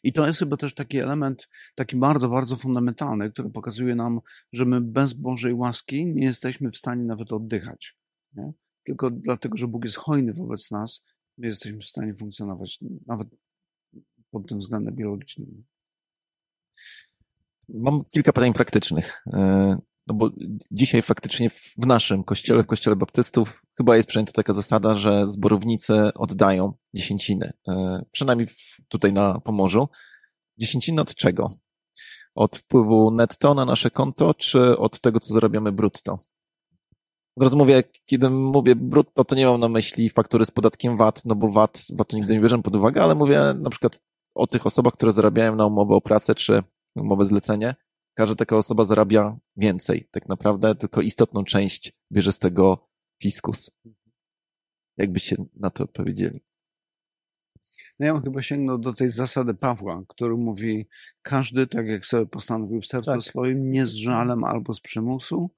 I 0.04 0.14
to 0.14 0.28
jest 0.28 0.40
chyba 0.40 0.58
też 0.58 0.74
taki 0.74 0.98
element, 0.98 1.50
taki 1.76 1.96
bardzo, 1.96 2.30
bardzo 2.30 2.56
fundamentalny, 2.56 3.32
który 3.32 3.50
pokazuje 3.50 3.96
nam, 3.96 4.20
że 4.54 4.66
my 4.66 4.82
bez 4.82 5.14
Bożej 5.14 5.54
łaski 5.54 6.06
nie 6.06 6.26
jesteśmy 6.26 6.72
w 6.72 6.78
stanie 6.78 7.04
nawet 7.04 7.32
oddychać. 7.32 7.98
Nie? 8.34 8.54
Tylko 8.84 9.12
dlatego, 9.12 9.58
że 9.58 9.68
Bóg 9.68 9.86
jest 9.86 9.98
hojny 9.98 10.34
wobec 10.34 10.72
nas, 10.72 11.04
my 11.38 11.48
jesteśmy 11.48 11.80
w 11.80 11.86
stanie 11.86 12.14
funkcjonować 12.14 12.80
nawet 13.08 13.28
pod 14.32 14.48
tym 14.50 14.60
względem 14.60 14.96
biologicznym. 14.96 15.64
Mam 17.74 18.02
kilka 18.14 18.34
pytań 18.34 18.54
praktycznych. 18.54 19.24
E, 19.34 19.78
No 20.08 20.16
bo 20.16 20.30
dzisiaj 20.72 21.02
faktycznie 21.02 21.50
w 21.50 21.86
naszym 21.86 22.24
kościele, 22.24 22.64
w 22.64 22.68
kościele 22.68 22.96
baptystów, 22.96 23.62
chyba 23.78 23.96
jest 23.96 24.10
przyjęta 24.10 24.32
taka 24.32 24.54
zasada, 24.54 24.94
że 24.94 25.28
zborownicy 25.28 26.14
oddają 26.14 26.74
dziesięciny. 26.94 27.54
E, 27.68 28.06
Przynajmniej 28.12 28.48
tutaj 28.88 29.14
na 29.14 29.40
Pomorzu. 29.40 29.88
Dziesięciny 30.58 31.02
od 31.02 31.16
czego? 31.16 31.48
Od 32.36 32.58
wpływu 32.58 33.12
netto 33.12 33.54
na 33.54 33.66
nasze 33.66 33.92
konto, 33.92 34.34
czy 34.34 34.78
od 34.78 35.00
tego, 35.02 35.20
co 35.20 35.34
zarabiamy 35.34 35.72
brutto? 35.72 36.16
Od 37.38 37.44
razu 37.44 37.58
mówię, 37.58 37.84
kiedy 38.06 38.30
mówię 38.30 38.76
brutto, 38.76 39.24
to 39.26 39.36
nie 39.36 39.46
mam 39.46 39.60
na 39.60 39.70
myśli 39.70 40.10
faktury 40.10 40.46
z 40.46 40.52
podatkiem 40.52 40.98
VAT, 40.98 41.22
no 41.26 41.36
bo 41.36 41.48
VAT, 41.48 41.84
VAT 41.96 42.14
nigdy 42.14 42.34
nie 42.34 42.40
bierzemy 42.40 42.64
pod 42.64 42.76
uwagę, 42.76 43.04
ale 43.04 43.16
mówię 43.16 43.54
na 43.56 43.70
przykład 43.70 44.02
o 44.36 44.48
tych 44.48 44.66
osobach, 44.66 44.94
które 44.94 45.12
zarabiają 45.12 45.56
na 45.56 45.66
umowę 45.66 45.96
o 45.96 46.02
pracę, 46.02 46.36
czy 46.36 46.64
umowę 47.00 47.26
zlecenie. 47.26 47.76
Każda 48.14 48.36
taka 48.36 48.58
osoba 48.58 48.84
zarabia 48.84 49.38
więcej. 49.58 50.08
Tak 50.12 50.30
naprawdę 50.30 50.76
tylko 50.76 51.02
istotną 51.02 51.44
część 51.44 51.94
bierze 52.12 52.32
z 52.32 52.40
tego 52.40 52.90
fiskus. 53.22 53.72
Jakbyście 54.98 55.36
na 55.56 55.70
to 55.70 55.84
odpowiedzieli. 55.84 56.42
No 58.00 58.06
ja 58.06 58.14
bym 58.14 58.24
chyba 58.24 58.42
sięgnął 58.42 58.78
do 58.78 58.94
tej 58.94 59.10
zasady 59.10 59.54
Pawła, 59.54 60.04
który 60.08 60.38
mówi, 60.38 60.88
każdy, 61.22 61.68
tak 61.68 61.88
jak 61.88 62.06
sobie 62.06 62.26
postanowił 62.26 62.82
w 62.82 62.86
sercu 62.86 63.12
Tak. 63.12 63.24
swoim, 63.24 63.72
nie 63.72 63.86
z 63.86 63.94
żalem 63.94 64.44
albo 64.44 64.74
z 64.74 64.82
przymusu, 64.82 65.50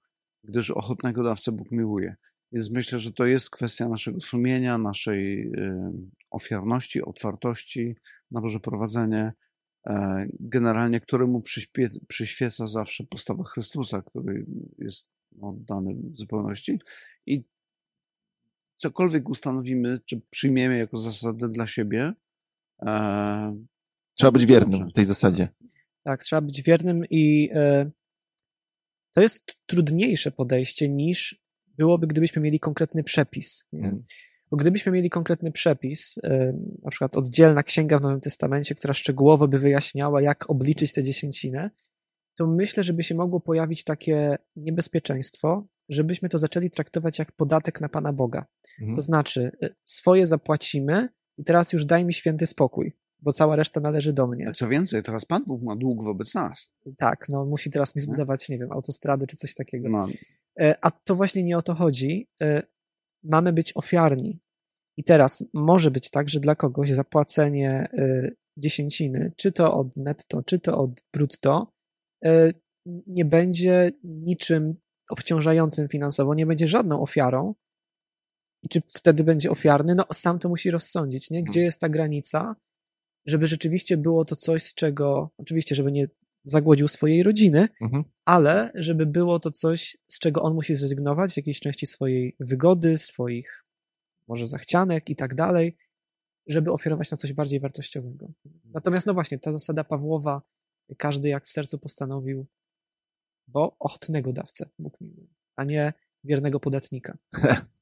gdyż 0.43 0.71
ochotnego 0.71 1.23
dawcę 1.23 1.51
Bóg 1.51 1.71
miłuje. 1.71 2.15
Więc 2.51 2.71
myślę, 2.71 2.99
że 2.99 3.13
to 3.13 3.25
jest 3.25 3.49
kwestia 3.49 3.87
naszego 3.87 4.19
sumienia, 4.19 4.77
naszej 4.77 5.41
y, 5.41 5.91
ofiarności, 6.31 7.01
otwartości 7.01 7.95
na 8.31 8.41
Boże 8.41 8.59
prowadzenie, 8.59 9.31
generalnie 10.39 10.99
któremu 10.99 11.39
przyśpie- 11.39 11.99
przyświeca 12.07 12.67
zawsze 12.67 13.03
postawa 13.03 13.43
Chrystusa, 13.43 14.01
który 14.01 14.45
jest 14.77 15.09
no, 15.31 15.55
dany 15.57 15.95
w 15.95 16.15
zupełności. 16.15 16.79
I 17.25 17.43
cokolwiek 18.77 19.29
ustanowimy, 19.29 19.99
czy 20.05 20.21
przyjmiemy 20.29 20.77
jako 20.77 20.97
zasadę 20.97 21.49
dla 21.49 21.67
siebie, 21.67 22.13
e, 22.81 23.65
Trzeba 24.13 24.31
być 24.31 24.45
wiernym 24.45 24.91
tej 24.91 25.05
zasadzie. 25.05 25.49
Tak, 26.03 26.23
trzeba 26.23 26.41
być 26.41 26.61
wiernym 26.61 27.05
i 27.09 27.49
e, 27.53 27.91
to 29.11 29.21
jest 29.21 29.57
trudniejsze 29.65 30.31
podejście 30.31 30.89
niż 30.89 31.41
byłoby, 31.67 32.07
gdybyśmy 32.07 32.41
mieli 32.41 32.59
konkretny 32.59 33.03
przepis. 33.03 33.65
Nie? 33.73 33.95
Bo 34.51 34.57
gdybyśmy 34.57 34.91
mieli 34.91 35.09
konkretny 35.09 35.51
przepis, 35.51 36.15
e, 36.23 36.53
na 36.83 36.89
przykład 36.89 37.17
oddzielna 37.17 37.63
księga 37.63 37.97
w 37.97 38.01
Nowym 38.01 38.21
Testamencie, 38.21 38.75
która 38.75 38.93
szczegółowo 38.93 39.47
by 39.47 39.59
wyjaśniała, 39.59 40.21
jak 40.21 40.49
obliczyć 40.49 40.93
tę 40.93 41.03
dziesięcinę, 41.03 41.69
to 42.37 42.47
myślę, 42.47 42.83
żeby 42.83 43.03
się 43.03 43.15
mogło 43.15 43.39
pojawić 43.39 43.83
takie 43.83 44.35
niebezpieczeństwo, 44.55 45.67
żebyśmy 45.89 46.29
to 46.29 46.37
zaczęli 46.37 46.69
traktować 46.69 47.19
jak 47.19 47.31
podatek 47.31 47.81
na 47.81 47.89
Pana 47.89 48.13
Boga. 48.13 48.45
Mhm. 48.79 48.95
To 48.95 49.01
znaczy, 49.01 49.51
e, 49.63 49.69
swoje 49.85 50.25
zapłacimy 50.27 51.09
i 51.37 51.43
teraz 51.43 51.73
już 51.73 51.85
daj 51.85 52.05
mi 52.05 52.13
święty 52.13 52.45
spokój, 52.45 52.97
bo 53.19 53.33
cała 53.33 53.55
reszta 53.55 53.79
należy 53.79 54.13
do 54.13 54.27
mnie. 54.27 54.51
co 54.55 54.67
więcej, 54.67 55.03
teraz 55.03 55.25
Pan 55.25 55.43
Bóg 55.47 55.61
ma 55.63 55.75
dług 55.75 56.03
wobec 56.03 56.35
nas. 56.35 56.71
Tak, 56.97 57.25
no 57.29 57.45
musi 57.45 57.69
teraz 57.69 57.95
mi 57.95 58.01
zbudować, 58.01 58.49
nie 58.49 58.57
wiem, 58.59 58.71
autostrady 58.71 59.27
czy 59.27 59.37
coś 59.37 59.53
takiego. 59.53 59.89
No, 59.89 60.07
E, 60.59 60.75
A 60.81 60.91
to 60.91 61.15
właśnie 61.15 61.43
nie 61.43 61.57
o 61.57 61.61
to 61.61 61.75
chodzi. 61.75 62.27
Mamy 63.23 63.53
być 63.53 63.73
ofiarni. 63.75 64.39
I 64.97 65.03
teraz 65.03 65.43
może 65.53 65.91
być 65.91 66.09
tak, 66.09 66.29
że 66.29 66.39
dla 66.39 66.55
kogoś 66.55 66.91
zapłacenie 66.91 67.89
e, 67.93 68.31
dziesięciny, 68.57 69.31
czy 69.37 69.51
to 69.51 69.73
od 69.73 69.97
netto, 69.97 70.43
czy 70.43 70.59
to 70.59 70.77
od 70.77 71.03
brutto, 71.13 71.71
e, 72.25 72.51
nie 73.07 73.25
będzie 73.25 73.91
niczym 74.03 74.75
obciążającym 75.09 75.87
finansowo, 75.87 76.33
nie 76.33 76.45
będzie 76.45 76.67
żadną 76.67 77.01
ofiarą. 77.01 77.55
I 78.63 78.69
czy 78.69 78.81
wtedy 78.87 79.23
będzie 79.23 79.51
ofiarny? 79.51 79.95
No 79.95 80.05
sam 80.13 80.39
to 80.39 80.49
musi 80.49 80.71
rozsądzić, 80.71 81.29
nie? 81.29 81.43
Gdzie 81.43 81.61
jest 81.61 81.79
ta 81.79 81.89
granica? 81.89 82.55
żeby 83.25 83.47
rzeczywiście 83.47 83.97
było 83.97 84.25
to 84.25 84.35
coś, 84.35 84.63
z 84.63 84.73
czego, 84.73 85.29
oczywiście, 85.37 85.75
żeby 85.75 85.91
nie 85.91 86.07
zagłodził 86.43 86.87
swojej 86.87 87.23
rodziny, 87.23 87.67
Mhm. 87.81 88.03
ale 88.25 88.71
żeby 88.75 89.05
było 89.05 89.39
to 89.39 89.51
coś, 89.51 89.97
z 90.07 90.19
czego 90.19 90.41
on 90.41 90.53
musi 90.53 90.75
zrezygnować, 90.75 91.31
z 91.31 91.37
jakiejś 91.37 91.59
części 91.59 91.85
swojej 91.85 92.35
wygody, 92.39 92.97
swoich 92.97 93.65
może 94.27 94.47
zachcianek 94.47 95.09
i 95.09 95.15
tak 95.15 95.35
dalej, 95.35 95.77
żeby 96.47 96.71
ofiarować 96.71 97.11
na 97.11 97.17
coś 97.17 97.33
bardziej 97.33 97.59
wartościowego. 97.59 98.31
Natomiast 98.65 99.05
no 99.05 99.13
właśnie, 99.13 99.39
ta 99.39 99.51
zasada 99.51 99.83
Pawłowa, 99.83 100.41
każdy 100.97 101.29
jak 101.29 101.45
w 101.45 101.51
sercu 101.51 101.77
postanowił, 101.79 102.45
bo 103.47 103.75
ochotnego 103.79 104.33
dawcę 104.33 104.69
Bóg 104.79 105.01
miłuje, 105.01 105.27
a 105.55 105.63
nie 105.63 105.93
wiernego 106.23 106.59
podatnika. 106.59 107.17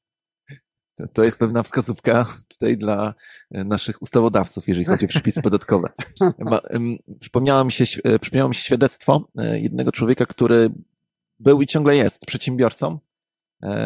To, 1.13 1.23
jest 1.23 1.39
pewna 1.39 1.63
wskazówka 1.63 2.25
tutaj 2.47 2.77
dla 2.77 3.13
e, 3.51 3.63
naszych 3.63 4.01
ustawodawców, 4.01 4.67
jeżeli 4.67 4.85
chodzi 4.85 5.05
o 5.05 5.07
przepisy 5.07 5.41
podatkowe. 5.41 5.89
Ma, 6.39 6.59
przypomniało, 7.19 7.65
mi 7.65 7.71
się, 7.71 7.85
e, 8.03 8.19
przypomniało 8.19 8.49
mi 8.49 8.55
się 8.55 8.61
świadectwo 8.61 9.29
e, 9.37 9.59
jednego 9.59 9.91
człowieka, 9.91 10.25
który 10.25 10.69
był 11.39 11.61
i 11.61 11.67
ciągle 11.67 11.95
jest 11.95 12.25
przedsiębiorcą. 12.25 12.99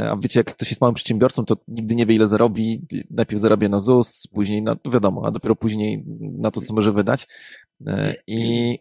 A 0.10 0.16
wiecie, 0.22 0.40
jak 0.40 0.56
ktoś 0.56 0.70
jest 0.70 0.82
małym 0.82 0.96
przedsiębiorcą, 0.96 1.46
to 1.46 1.58
nigdy 1.68 1.96
nie 1.96 2.06
wie, 2.06 2.16
ile 2.16 2.28
zarobi. 2.28 2.88
Najpierw 3.10 3.42
zarabia 3.42 3.70
na 3.70 3.80
ZUS, 3.80 4.28
później 4.28 4.62
na, 4.62 4.76
no 4.86 4.92
wiadomo, 4.92 5.22
a 5.26 5.32
dopiero 5.32 5.56
później 5.56 6.06
na 6.20 6.52
to, 6.52 6.62
co 6.62 6.74
może 6.74 6.92
wydać. 6.92 7.28
I 8.28 8.80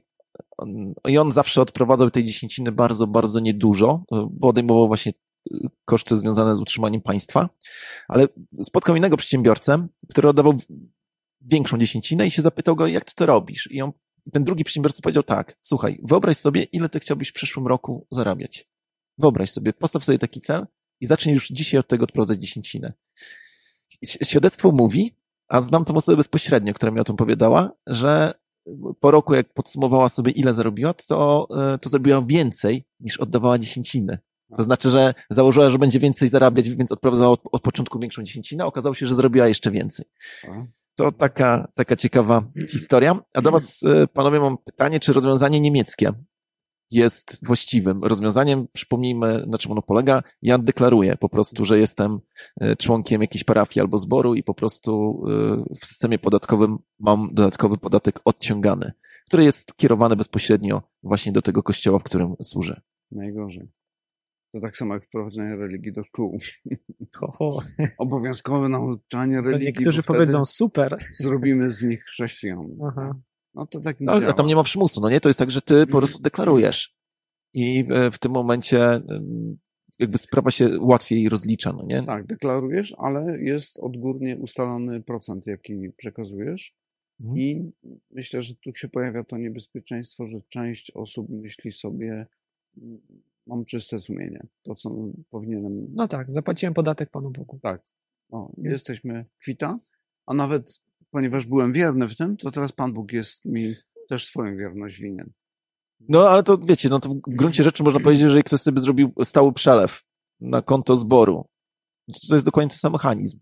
on, 0.58 0.94
i 1.08 1.18
on 1.18 1.32
zawsze 1.32 1.62
odprowadzał 1.62 2.10
tej 2.10 2.24
dziesięciny 2.24 2.72
bardzo, 2.72 3.06
bardzo 3.06 3.40
niedużo, 3.40 4.04
bo 4.30 4.48
odejmował 4.48 4.88
właśnie 4.88 5.12
koszty 5.84 6.16
związane 6.16 6.56
z 6.56 6.61
utrzymaniem 6.61 7.00
państwa. 7.00 7.49
Ale 8.08 8.26
spotkał 8.62 8.96
innego 8.96 9.16
przedsiębiorcę, 9.16 9.88
który 10.11 10.28
oddawał 10.28 10.54
większą 11.40 11.78
dziesięcinę 11.78 12.26
i 12.26 12.30
się 12.30 12.42
zapytał 12.42 12.76
go, 12.76 12.87
jak 12.87 13.04
ty 13.04 13.14
to 13.14 13.26
robisz? 13.26 13.68
I 13.70 13.82
on, 13.82 13.92
ten 14.32 14.44
drugi 14.44 14.64
przedsiębiorca 14.64 15.02
powiedział 15.02 15.22
tak, 15.22 15.58
słuchaj, 15.62 16.00
wyobraź 16.02 16.37
sobie, 16.37 16.62
ile 16.62 16.88
ty 16.88 17.00
chciałbyś 17.00 17.28
w 17.28 17.32
przyszłym 17.32 17.66
roku 17.66 18.06
zarabiać. 18.11 18.68
Wyobraź 19.18 19.50
sobie, 19.50 19.72
postaw 19.72 20.04
sobie 20.04 20.18
taki 20.18 20.40
cel 20.40 20.66
i 21.00 21.06
zacznij 21.06 21.34
już 21.34 21.49
dzisiaj 21.49 21.80
od 21.80 21.88
tego 21.88 22.04
odprowadzać 22.04 22.38
dziesięcinę. 22.38 22.92
Świadectwo 24.04 24.72
mówi, 24.72 25.16
a 25.49 25.62
znam 25.62 25.84
tą 25.84 25.94
osobę 25.94 26.16
bezpośrednio, 26.16 26.75
która 26.75 26.92
mi 26.92 27.00
o 27.00 27.04
tym 27.04 27.16
powiedziała, 27.16 27.70
że 27.87 28.32
po 29.00 29.11
roku, 29.11 29.34
jak 29.34 29.52
podsumowała 29.52 30.08
sobie, 30.08 30.32
ile 30.32 30.54
zarobiła, 30.54 30.94
to, 30.94 31.49
e, 31.75 31.78
to 31.78 31.88
zarobiła 31.88 32.22
więcej 32.26 32.84
niż 33.00 33.16
oddawała 33.16 33.58
dziesięciny. 33.58 34.18
To 34.56 34.62
znaczy, 34.62 34.90
że 34.90 35.14
założyła, 35.30 35.71
że 35.71 35.78
będzie 35.78 35.99
więcej 35.99 36.28
zarabiać, 36.28 36.71
więc 36.71 36.92
odprowadzała 36.92 37.30
od, 37.30 37.40
od 37.52 37.62
początku 37.62 37.99
większą 37.99 38.23
dziesięcinę, 38.23 38.66
okazało 38.66 38.94
się, 38.94 39.06
że 39.06 39.14
zrobiła 39.14 39.49
jeszcze 39.49 39.71
więcej. 39.71 40.06
A? 40.49 40.64
To 40.94 41.12
taka, 41.12 41.68
taka 41.75 41.97
ciekawa 41.97 42.42
historia. 42.68 43.18
A 43.35 43.42
do 43.42 43.50
was, 43.50 43.82
e, 43.85 44.06
panowie, 44.06 44.40
mam 44.40 44.59
pytanie, 44.59 45.00
czy 45.00 45.12
rozwiązanie 45.12 45.61
niemieckie 45.61 46.12
jest 46.92 47.47
właściwym 47.47 48.04
rozwiązaniem? 48.04 48.66
Przypomnijmy, 48.73 49.44
na 49.47 49.59
czym 49.59 49.73
ono 49.73 49.82
polega. 49.82 50.23
Ja 50.42 50.59
deklaruję 50.59 51.16
po 51.16 51.28
prostu, 51.28 51.64
że 51.64 51.78
jestem 51.78 52.18
e, 52.61 52.76
członkiem 52.76 53.21
jakiejś 53.21 53.44
parafii 53.44 53.80
albo 53.80 53.99
zboru 53.99 54.35
i 54.35 54.42
po 54.42 54.54
prostu 54.54 55.23
e, 55.28 55.75
w 55.80 55.87
systemie 55.87 56.18
podatkowym 56.18 56.78
mam 57.00 57.28
dodatkowy 57.32 57.78
podatek 57.78 58.21
odciągany, 58.25 58.92
który 59.26 59.44
jest 59.44 59.76
kierowany 59.76 60.16
bezpośrednio 60.16 60.82
właśnie 61.02 61.32
do 61.32 61.42
tego 61.42 61.62
kościoła, 61.62 61.99
w 61.99 62.04
którym 62.04 62.35
służę. 62.42 62.80
Najgorzej. 63.12 63.81
To 64.52 64.61
tak 64.61 64.76
samo 64.76 64.94
jak 64.94 65.04
wprowadzenie 65.04 65.56
religii 65.56 65.92
do 65.92 66.04
szkół. 66.04 66.38
Ho, 67.16 67.30
ho. 67.30 67.59
Obowiązkowe 67.99 68.68
nauczanie 68.68 69.37
To 69.37 69.42
religii. 69.42 69.66
niektórzy 69.66 70.02
powiedzą 70.02 70.44
super. 70.44 70.97
Zrobimy 71.14 71.71
z 71.71 71.82
nich 71.82 72.04
chrześcijan. 72.04 72.76
Aha. 72.87 73.14
No 73.54 73.66
to 73.66 73.80
tak 73.80 74.00
nie 74.00 74.06
No, 74.06 74.12
ale 74.12 74.21
działa. 74.21 74.32
tam 74.32 74.47
nie 74.47 74.54
ma 74.56 74.62
przymusu, 74.62 75.00
no 75.00 75.11
nie? 75.11 75.21
To 75.21 75.28
jest 75.28 75.38
tak, 75.38 75.50
że 75.50 75.62
ty 75.62 75.87
po 75.87 75.99
prostu 75.99 76.23
deklarujesz. 76.23 76.97
I 77.54 77.85
w, 77.85 78.14
w 78.14 78.18
tym 78.18 78.32
momencie 78.32 79.00
jakby 79.99 80.18
sprawa 80.18 80.50
się 80.50 80.71
łatwiej 80.80 81.28
rozlicza, 81.28 81.73
no 81.73 81.85
nie? 81.87 82.02
Tak, 82.02 82.26
deklarujesz, 82.26 82.94
ale 82.99 83.38
jest 83.40 83.78
odgórnie 83.78 84.37
ustalony 84.38 85.02
procent, 85.02 85.47
jaki 85.47 85.90
przekazujesz. 85.97 86.75
Mhm. 87.21 87.38
I 87.38 87.73
myślę, 88.11 88.42
że 88.42 88.54
tu 88.54 88.75
się 88.75 88.88
pojawia 88.88 89.25
to 89.25 89.38
niebezpieczeństwo, 89.38 90.26
że 90.26 90.38
część 90.49 90.90
osób 90.94 91.26
myśli 91.30 91.73
sobie, 91.73 92.26
"Mm, 92.82 93.00
mam 93.46 93.64
czyste 93.64 94.00
sumienie, 94.00 94.46
to 94.62 94.75
co 94.75 94.90
powinienem. 95.30 95.87
No 95.94 96.08
tak, 96.08 96.30
zapłaciłem 96.30 96.75
podatek 96.75 97.11
Panu 97.11 97.30
Bogu. 97.30 97.58
Tak, 97.62 97.82
o, 98.30 98.52
jesteśmy 98.58 99.25
kwita, 99.38 99.78
a 100.26 100.34
nawet 100.34 100.82
ponieważ 101.11 101.46
byłem 101.46 101.72
wierny 101.72 102.08
w 102.08 102.16
tym, 102.16 102.37
to 102.37 102.50
teraz 102.50 102.72
Pan 102.72 102.92
Bóg 102.92 103.12
jest 103.12 103.44
mi 103.44 103.75
też 104.08 104.26
swoją 104.26 104.56
wierność 104.56 105.00
winien. 105.00 105.32
No 106.08 106.28
ale 106.28 106.42
to 106.42 106.58
wiecie, 106.58 106.88
no 106.88 107.00
to 107.00 107.08
w 107.08 107.37
gruncie 107.37 107.62
rzeczy 107.62 107.82
można 107.82 108.00
powiedzieć, 108.00 108.20
że 108.20 108.26
jeżeli 108.26 108.44
ktoś 108.44 108.61
sobie 108.61 108.80
zrobił 108.80 109.12
stały 109.25 109.52
przelew 109.52 110.02
na 110.40 110.62
konto 110.62 110.96
zboru, 110.96 111.49
to 112.28 112.34
jest 112.34 112.44
dokładnie 112.46 112.70
ten 112.70 112.78
sam 112.78 112.92
mechanizm. 112.92 113.38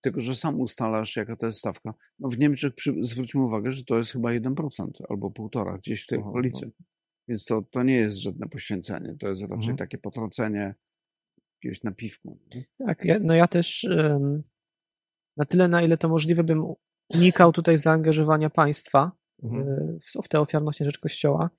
Tylko, 0.00 0.20
że 0.20 0.34
sam 0.34 0.60
ustalasz, 0.60 1.16
jaka 1.16 1.36
to 1.36 1.46
jest 1.46 1.58
stawka. 1.58 1.94
No 2.18 2.28
w 2.28 2.38
Niemczech 2.38 2.74
przy, 2.74 2.94
zwróćmy 3.00 3.42
uwagę, 3.42 3.72
że 3.72 3.84
to 3.84 3.98
jest 3.98 4.12
chyba 4.12 4.30
1% 4.30 4.88
albo 5.08 5.28
1,5%, 5.28 5.78
gdzieś 5.78 6.02
w 6.02 6.06
tej 6.06 6.18
okolicy. 6.18 6.70
Więc 7.30 7.44
to, 7.44 7.62
to 7.62 7.82
nie 7.82 7.94
jest 7.96 8.16
żadne 8.16 8.48
poświęcenie, 8.48 9.14
to 9.18 9.28
jest 9.28 9.42
raczej 9.42 9.56
Mhm. 9.56 9.76
takie 9.76 9.98
potrącenie 9.98 10.74
jakiegoś 11.54 11.82
napiwku. 11.82 12.38
nie? 12.54 12.86
Tak, 12.86 13.04
ja, 13.04 13.18
no 13.22 13.34
ja 13.34 13.46
też 13.46 13.86
na 15.36 15.44
tyle, 15.44 15.68
na 15.68 15.82
ile 15.82 15.96
to 15.98 16.08
możliwe, 16.08 16.44
bym 16.44 16.60
unikał 17.14 17.52
tutaj 17.52 17.76
zaangażowania 17.78 18.50
państwa 18.50 19.12
Mhm. 19.42 19.68
e, 19.68 19.96
w, 20.00 20.24
w 20.24 20.28
tę 20.28 20.40
ofiarność 20.40 20.80
na 20.80 20.84
rzecz 20.84 20.98
Kościoła. 20.98 21.50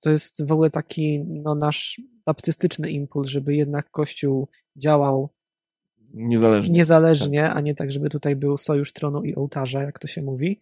To 0.00 0.10
jest 0.10 0.46
w 0.46 0.52
ogóle 0.52 0.70
taki 0.70 1.24
no, 1.26 1.54
nasz 1.54 2.00
baptystyczny 2.26 2.90
impuls, 2.90 3.28
żeby 3.28 3.54
jednak 3.56 3.90
Kościół 3.90 4.48
działał 4.76 5.30
Niezależnie. 6.14 6.70
niezależnie, 6.74 7.50
a 7.50 7.60
nie 7.60 7.74
tak, 7.74 7.92
żeby 7.92 8.08
tutaj 8.10 8.36
był 8.36 8.56
sojusz 8.56 8.92
tronu 8.92 9.22
i 9.24 9.34
ołtarza, 9.34 9.82
jak 9.82 9.98
to 9.98 10.06
się 10.06 10.22
mówi. 10.22 10.60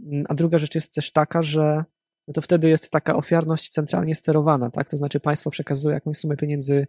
Mm, 0.00 0.24
A 0.28 0.34
druga 0.34 0.58
rzecz 0.58 0.74
jest 0.74 0.94
też 0.94 1.12
taka, 1.12 1.42
że 1.42 1.84
no 2.30 2.34
to 2.34 2.40
wtedy 2.40 2.68
jest 2.68 2.90
taka 2.90 3.16
ofiarność 3.16 3.68
centralnie 3.68 4.14
sterowana, 4.14 4.70
tak? 4.70 4.90
To 4.90 4.96
znaczy 4.96 5.20
państwo 5.20 5.50
przekazuje 5.50 5.94
jakąś 5.94 6.16
sumę 6.16 6.36
pieniędzy 6.36 6.86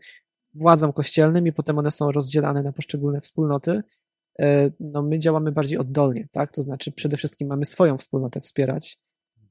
władzom 0.53 0.93
kościelnym 0.93 1.47
i 1.47 1.53
potem 1.53 1.77
one 1.79 1.91
są 1.91 2.11
rozdzielane 2.11 2.63
na 2.63 2.71
poszczególne 2.71 3.21
wspólnoty. 3.21 3.81
E, 4.39 4.71
No 4.79 5.03
my 5.03 5.19
działamy 5.19 5.51
bardziej 5.51 5.77
oddolnie, 5.77 6.27
tak? 6.31 6.51
To 6.51 6.61
znaczy 6.61 6.91
przede 6.91 7.17
wszystkim 7.17 7.47
mamy 7.47 7.65
swoją 7.65 7.97
wspólnotę 7.97 8.39
wspierać. 8.39 8.99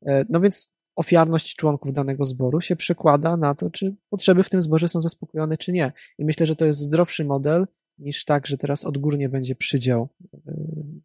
E, 0.06 0.24
No 0.28 0.40
więc 0.40 0.68
ofiarność 0.96 1.56
członków 1.56 1.92
danego 1.92 2.24
zboru 2.24 2.60
się 2.60 2.76
przekłada 2.76 3.36
na 3.36 3.54
to, 3.54 3.70
czy 3.70 3.96
potrzeby 4.10 4.42
w 4.42 4.50
tym 4.50 4.62
zborze 4.62 4.88
są 4.88 5.00
zaspokojone, 5.00 5.56
czy 5.56 5.72
nie. 5.72 5.92
I 6.18 6.24
myślę, 6.24 6.46
że 6.46 6.56
to 6.56 6.66
jest 6.66 6.78
zdrowszy 6.78 7.24
model 7.24 7.66
niż 7.98 8.24
tak, 8.24 8.46
że 8.46 8.56
teraz 8.56 8.84
odgórnie 8.84 9.28
będzie 9.28 9.54
przydział 9.54 10.08
e, 10.34 10.38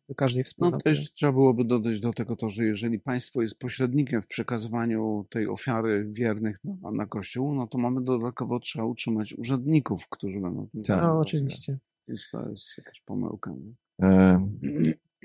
do 0.10 0.16
każdej 0.16 0.42
No 0.42 0.46
wspólnoty. 0.46 0.84
też 0.84 1.12
trzeba 1.12 1.32
byłoby 1.32 1.66
dodać 1.66 2.00
do 2.00 2.14
tego 2.14 2.36
to, 2.36 2.50
że 2.50 2.66
jeżeli 2.66 3.00
państwo 3.00 3.42
jest 3.42 3.60
pośrednikiem 3.60 4.22
w 4.22 4.28
przekazywaniu 4.28 5.26
tej 5.30 5.48
ofiary 5.48 6.08
wiernych 6.12 6.60
na, 6.64 6.92
na 6.92 7.06
Kościół, 7.06 7.56
no 7.56 7.68
to 7.68 7.78
mamy 7.78 8.02
dodatkowo 8.04 8.60
trzeba 8.60 8.86
utrzymać 8.86 9.34
urzędników, 9.38 10.08
którzy 10.10 10.40
będą 10.40 10.68
Tak. 10.88 11.02
No 11.02 11.20
oczywiście. 11.20 11.78
Więc 12.08 12.30
to 12.32 12.50
jest 12.50 12.78
jakaś 12.78 13.02
pomyłka. 13.02 13.54
E, 14.02 14.48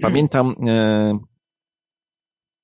Pamiętam 0.02 0.54
e, 0.68 1.18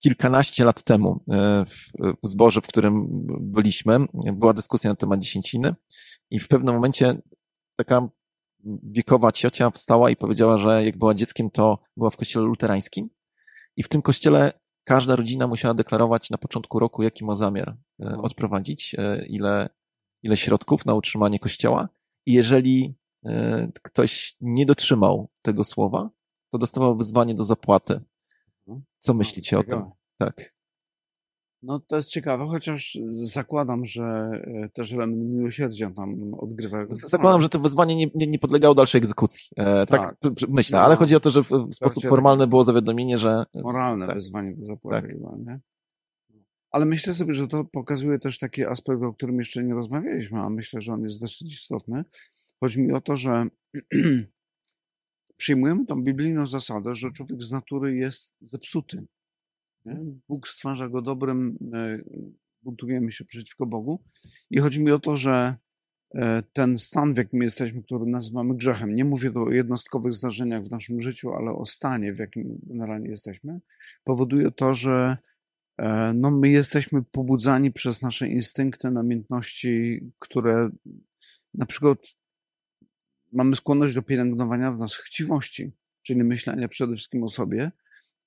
kilkanaście 0.02 0.64
lat 0.64 0.82
temu 0.82 1.20
e, 1.30 1.64
w, 1.64 1.92
w 2.24 2.28
zborze, 2.28 2.60
w 2.60 2.66
którym 2.66 3.06
byliśmy, 3.40 3.98
była 4.32 4.52
dyskusja 4.52 4.90
na 4.90 4.96
temat 4.96 5.20
dziesięciny 5.20 5.74
i 6.30 6.38
w 6.38 6.48
pewnym 6.48 6.74
momencie 6.74 7.18
taka 7.76 8.08
wiekowa 8.82 9.32
ciocia 9.32 9.70
wstała 9.70 10.10
i 10.10 10.16
powiedziała, 10.16 10.58
że 10.58 10.84
jak 10.84 10.98
była 10.98 11.14
dzieckiem, 11.14 11.50
to 11.50 11.78
była 11.96 12.10
w 12.10 12.16
kościele 12.16 12.44
luterańskim 12.44 13.10
i 13.76 13.82
w 13.82 13.88
tym 13.88 14.02
kościele 14.02 14.52
każda 14.84 15.16
rodzina 15.16 15.46
musiała 15.46 15.74
deklarować 15.74 16.30
na 16.30 16.38
początku 16.38 16.78
roku, 16.78 17.02
jaki 17.02 17.24
ma 17.24 17.34
zamiar 17.34 17.76
e, 18.02 18.16
odprowadzić, 18.18 18.94
e, 18.98 19.26
ile, 19.26 19.68
ile 20.22 20.36
środków 20.36 20.86
na 20.86 20.94
utrzymanie 20.94 21.38
kościoła 21.38 21.88
i 22.26 22.32
jeżeli 22.32 22.94
e, 23.26 23.68
ktoś 23.82 24.36
nie 24.40 24.66
dotrzymał 24.66 25.28
tego 25.42 25.64
słowa, 25.64 26.10
to 26.50 26.58
dostawał 26.58 26.96
wyzwanie 26.96 27.34
do 27.34 27.44
zapłaty. 27.44 28.00
Co 28.98 29.14
myślicie 29.14 29.58
o 29.58 29.62
tym? 29.62 29.90
Tak. 30.18 30.55
No 31.66 31.80
to 31.80 31.96
jest 31.96 32.08
ciekawe, 32.08 32.46
chociaż 32.48 32.98
zakładam, 33.08 33.84
że 33.84 34.02
e, 34.02 34.68
też 34.68 34.92
element 34.92 35.22
miłosierdzia 35.30 35.90
tam 35.90 36.34
odgrywa. 36.34 36.86
Zakładam, 36.90 37.42
że 37.42 37.48
to 37.48 37.58
wyzwanie 37.58 37.96
nie, 37.96 38.10
nie, 38.14 38.26
nie 38.26 38.38
podlegało 38.38 38.74
dalszej 38.74 38.98
egzekucji. 38.98 39.48
E, 39.56 39.86
tak, 39.86 40.16
Tak. 40.20 40.32
myślę, 40.48 40.78
No. 40.78 40.84
ale 40.84 40.96
chodzi 40.96 41.16
o 41.16 41.20
to, 41.20 41.30
że 41.30 41.42
w, 41.42 41.50
w 41.50 41.74
sposób 41.74 42.04
formalny 42.04 42.46
było 42.46 42.64
zawiadomienie, 42.64 43.18
że 43.18 43.44
moralne 43.54 44.06
tak. 44.06 44.14
wezwanie 44.14 44.56
do 44.56 44.64
zapłaty 44.64 45.02
Tak. 45.02 45.10
chyba, 45.10 45.36
nie? 45.36 45.60
Ale 46.70 46.84
myślę 46.86 47.14
sobie, 47.14 47.32
że 47.32 47.48
to 47.48 47.64
pokazuje 47.64 48.18
też 48.18 48.38
taki 48.38 48.64
aspekt, 48.64 49.02
o 49.02 49.12
którym 49.14 49.38
jeszcze 49.38 49.64
nie 49.64 49.74
rozmawialiśmy, 49.74 50.40
a 50.40 50.50
myślę, 50.50 50.80
że 50.80 50.92
on 50.92 51.02
jest 51.02 51.20
dosyć 51.20 51.54
istotny. 51.54 52.04
Chodzi 52.60 52.80
mi 52.80 52.92
o 52.92 53.00
to, 53.00 53.16
że 53.16 53.46
przyjmujemy 55.36 55.86
tą 55.86 56.02
biblijną 56.02 56.46
zasadę, 56.46 56.94
że 56.94 57.10
człowiek 57.12 57.42
z 57.42 57.52
natury 57.52 57.96
jest 57.96 58.34
zepsuty. 58.40 59.06
Bóg 60.28 60.48
stwarza 60.48 60.88
go 60.88 61.02
dobrym, 61.02 61.58
e, 61.74 61.98
buntujemy 62.62 63.10
się 63.10 63.24
przeciwko 63.24 63.66
Bogu. 63.66 64.02
I 64.50 64.58
chodzi 64.58 64.82
mi 64.82 64.90
o 64.90 64.98
to, 64.98 65.16
że 65.16 65.56
e, 66.14 66.42
ten 66.52 66.78
stan, 66.78 67.14
w 67.14 67.16
jakim 67.16 67.42
jesteśmy, 67.42 67.82
który 67.82 68.06
nazywamy 68.06 68.56
grzechem, 68.56 68.96
nie 68.96 69.04
mówię 69.04 69.30
tu 69.30 69.42
o 69.42 69.50
jednostkowych 69.50 70.12
zdarzeniach 70.12 70.62
w 70.62 70.70
naszym 70.70 71.00
życiu, 71.00 71.32
ale 71.32 71.50
o 71.50 71.66
stanie, 71.66 72.12
w 72.12 72.18
jakim 72.18 72.60
generalnie 72.62 73.08
jesteśmy, 73.08 73.60
powoduje 74.04 74.50
to, 74.50 74.74
że 74.74 75.16
e, 75.78 76.12
no, 76.14 76.30
my 76.30 76.48
jesteśmy 76.48 77.02
pobudzani 77.02 77.72
przez 77.72 78.02
nasze 78.02 78.28
instynkty, 78.28 78.90
namiętności, 78.90 80.00
które 80.18 80.70
na 81.54 81.66
przykład 81.66 81.98
mamy 83.32 83.56
skłonność 83.56 83.94
do 83.94 84.02
pielęgnowania 84.02 84.72
w 84.72 84.78
nas 84.78 84.94
chciwości, 84.94 85.72
czyli 86.02 86.24
myślenia 86.24 86.68
przede 86.68 86.94
wszystkim 86.94 87.22
o 87.22 87.28
sobie, 87.28 87.70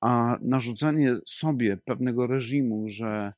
a 0.02 0.38
narzucanie 0.42 1.16
sobie 1.26 1.78
pewnego 1.78 2.28
reżimu, 2.28 2.90
że 2.90 3.34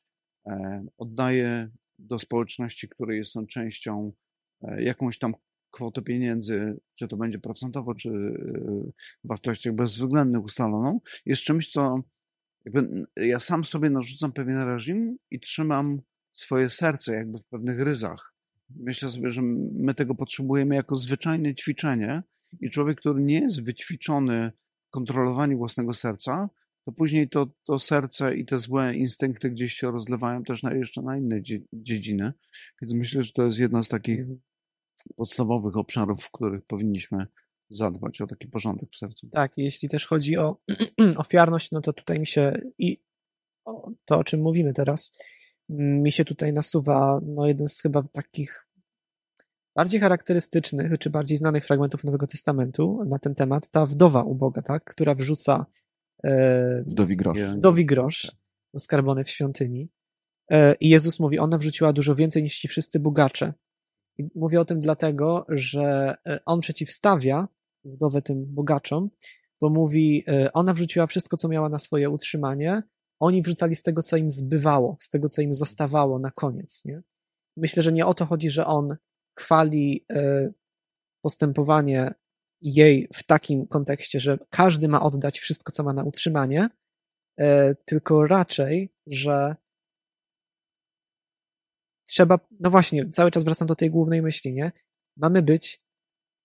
e, 0.47 0.85
oddaję 0.97 1.69
do 1.99 2.19
społeczności, 2.19 2.89
której 2.89 3.17
jestem 3.17 3.47
częścią, 3.47 4.13
e, 4.61 4.83
jakąś 4.83 5.17
tam 5.17 5.33
kwotę 5.71 6.01
pieniędzy, 6.01 6.79
czy 6.93 7.07
to 7.07 7.17
będzie 7.17 7.39
procentowo, 7.39 7.95
czy 7.95 8.09
e, 8.09 8.13
w 9.23 9.27
wartościach 9.27 9.75
bezwzględnych 9.75 10.43
ustaloną, 10.43 10.99
jest 11.25 11.41
czymś, 11.41 11.71
co 11.71 12.01
jakby 12.65 13.05
ja 13.15 13.39
sam 13.39 13.65
sobie 13.65 13.89
narzucam 13.89 14.31
pewien 14.31 14.57
reżim 14.61 15.17
i 15.31 15.39
trzymam 15.39 16.01
swoje 16.33 16.69
serce 16.69 17.13
jakby 17.13 17.39
w 17.39 17.45
pewnych 17.45 17.79
ryzach. 17.79 18.33
Myślę 18.69 19.09
sobie, 19.09 19.31
że 19.31 19.41
my 19.73 19.93
tego 19.93 20.15
potrzebujemy 20.15 20.75
jako 20.75 20.95
zwyczajne 20.95 21.53
ćwiczenie 21.53 22.23
i 22.61 22.69
człowiek, 22.69 22.97
który 22.97 23.21
nie 23.21 23.39
jest 23.39 23.65
wyćwiczony 23.65 24.51
kontrolowaniu 24.91 25.57
własnego 25.57 25.93
serca, 25.93 26.49
to 26.85 26.91
później 26.91 27.29
to, 27.29 27.47
to 27.63 27.79
serce 27.79 28.35
i 28.35 28.45
te 28.45 28.59
złe 28.59 28.95
instynkty 28.95 29.49
gdzieś 29.49 29.73
się 29.73 29.91
rozlewają 29.91 30.43
też 30.43 30.63
na, 30.63 30.73
jeszcze 30.73 31.01
na 31.01 31.17
inne 31.17 31.41
dziedziny. 31.73 32.33
Więc 32.81 32.93
myślę, 32.93 33.23
że 33.23 33.31
to 33.31 33.43
jest 33.43 33.59
jedna 33.59 33.83
z 33.83 33.89
takich 33.89 34.19
mhm. 34.19 34.39
podstawowych 35.15 35.77
obszarów, 35.77 36.23
w 36.23 36.31
których 36.31 36.65
powinniśmy 36.65 37.27
zadbać 37.69 38.21
o 38.21 38.27
taki 38.27 38.47
porządek 38.47 38.89
w 38.91 38.97
sercu. 38.97 39.27
Tak, 39.29 39.57
jeśli 39.57 39.89
też 39.89 40.07
chodzi 40.07 40.37
o 40.37 40.57
ofiarność, 41.17 41.71
no 41.71 41.81
to 41.81 41.93
tutaj 41.93 42.19
mi 42.19 42.27
się 42.27 42.61
i 42.77 43.03
to, 44.05 44.19
o 44.19 44.23
czym 44.23 44.41
mówimy 44.41 44.73
teraz, 44.73 45.19
mi 45.69 46.11
się 46.11 46.25
tutaj 46.25 46.53
nasuwa 46.53 47.19
no, 47.25 47.47
jeden 47.47 47.67
z 47.67 47.81
chyba 47.81 48.03
takich 48.03 48.67
bardziej 49.75 49.99
charakterystycznych, 49.99 50.91
czy 50.99 51.09
bardziej 51.09 51.37
znanych 51.37 51.65
fragmentów 51.65 52.03
Nowego 52.03 52.27
Testamentu 52.27 53.03
na 53.05 53.19
ten 53.19 53.35
temat, 53.35 53.69
ta 53.69 53.85
wdowa 53.85 54.23
uboga, 54.23 54.61
tak, 54.61 54.83
która 54.83 55.15
wrzuca 55.15 55.65
e, 56.23 56.83
wdowi 56.87 57.17
grosz, 57.17 57.39
wdowi 57.39 57.85
grosz 57.85 58.31
skarbony 58.77 59.23
w 59.23 59.29
świątyni. 59.29 59.89
E, 60.51 60.75
I 60.79 60.89
Jezus 60.89 61.19
mówi, 61.19 61.39
ona 61.39 61.57
wrzuciła 61.57 61.93
dużo 61.93 62.15
więcej 62.15 62.43
niż 62.43 62.59
ci 62.59 62.67
wszyscy 62.67 62.99
bogacze. 62.99 63.53
I 64.17 64.29
mówię 64.35 64.61
o 64.61 64.65
tym 64.65 64.79
dlatego, 64.79 65.45
że 65.49 66.15
e, 66.27 66.39
on 66.45 66.59
przeciwstawia 66.59 67.47
wdowę 67.85 68.21
tym 68.21 68.45
bogaczom, 68.47 69.09
bo 69.61 69.69
mówi, 69.69 70.23
e, 70.27 70.53
ona 70.53 70.73
wrzuciła 70.73 71.07
wszystko, 71.07 71.37
co 71.37 71.47
miała 71.47 71.69
na 71.69 71.79
swoje 71.79 72.09
utrzymanie, 72.09 72.83
oni 73.19 73.41
wrzucali 73.41 73.75
z 73.75 73.81
tego, 73.81 74.01
co 74.01 74.17
im 74.17 74.31
zbywało, 74.31 74.97
z 74.99 75.09
tego, 75.09 75.27
co 75.27 75.41
im 75.41 75.53
zostawało 75.53 76.19
na 76.19 76.31
koniec. 76.31 76.81
Nie? 76.85 77.01
Myślę, 77.57 77.83
że 77.83 77.91
nie 77.91 78.05
o 78.05 78.13
to 78.13 78.25
chodzi, 78.25 78.49
że 78.49 78.65
on 78.65 78.95
chwali 79.37 80.05
e, 80.11 80.51
postępowanie 81.23 82.13
jej 82.61 83.07
w 83.13 83.23
takim 83.23 83.67
kontekście, 83.67 84.19
że 84.19 84.37
każdy 84.49 84.87
ma 84.87 85.01
oddać 85.01 85.39
wszystko, 85.39 85.71
co 85.71 85.83
ma 85.83 85.93
na 85.93 86.03
utrzymanie, 86.03 86.69
e, 87.39 87.75
tylko 87.75 88.27
raczej, 88.27 88.93
że 89.07 89.55
trzeba, 92.07 92.39
no 92.59 92.69
właśnie, 92.69 93.05
cały 93.05 93.31
czas 93.31 93.43
wracam 93.43 93.67
do 93.67 93.75
tej 93.75 93.89
głównej 93.89 94.21
myśli, 94.21 94.53
nie? 94.53 94.71
Mamy 95.17 95.41
być 95.41 95.83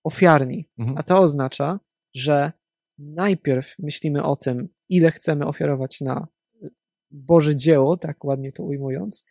ofiarni, 0.03 0.69
mhm. 0.77 0.97
a 0.97 1.03
to 1.03 1.19
oznacza, 1.19 1.79
że 2.15 2.51
najpierw 2.97 3.75
myślimy 3.79 4.23
o 4.23 4.35
tym, 4.35 4.69
ile 4.89 5.11
chcemy 5.11 5.45
ofiarować 5.45 6.01
na 6.01 6.27
Boże 7.11 7.55
dzieło, 7.55 7.97
tak 7.97 8.23
ładnie 8.23 8.51
to 8.51 8.63
ujmując, 8.63 9.25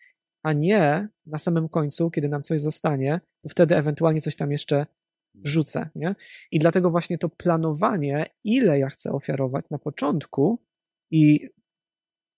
a 0.46 0.52
nie 0.52 1.08
na 1.26 1.38
samym 1.38 1.68
końcu, 1.68 2.10
kiedy 2.10 2.28
nam 2.28 2.42
coś 2.42 2.60
zostanie, 2.60 3.20
to 3.42 3.48
wtedy 3.48 3.76
ewentualnie 3.76 4.20
coś 4.20 4.36
tam 4.36 4.52
jeszcze 4.52 4.86
wrzucę. 5.34 5.90
Nie? 5.94 6.14
I 6.50 6.58
dlatego 6.58 6.90
właśnie 6.90 7.18
to 7.18 7.28
planowanie, 7.28 8.26
ile 8.44 8.78
ja 8.78 8.88
chcę 8.88 9.12
ofiarować 9.12 9.64
na 9.70 9.78
początku 9.78 10.62
i 11.10 11.48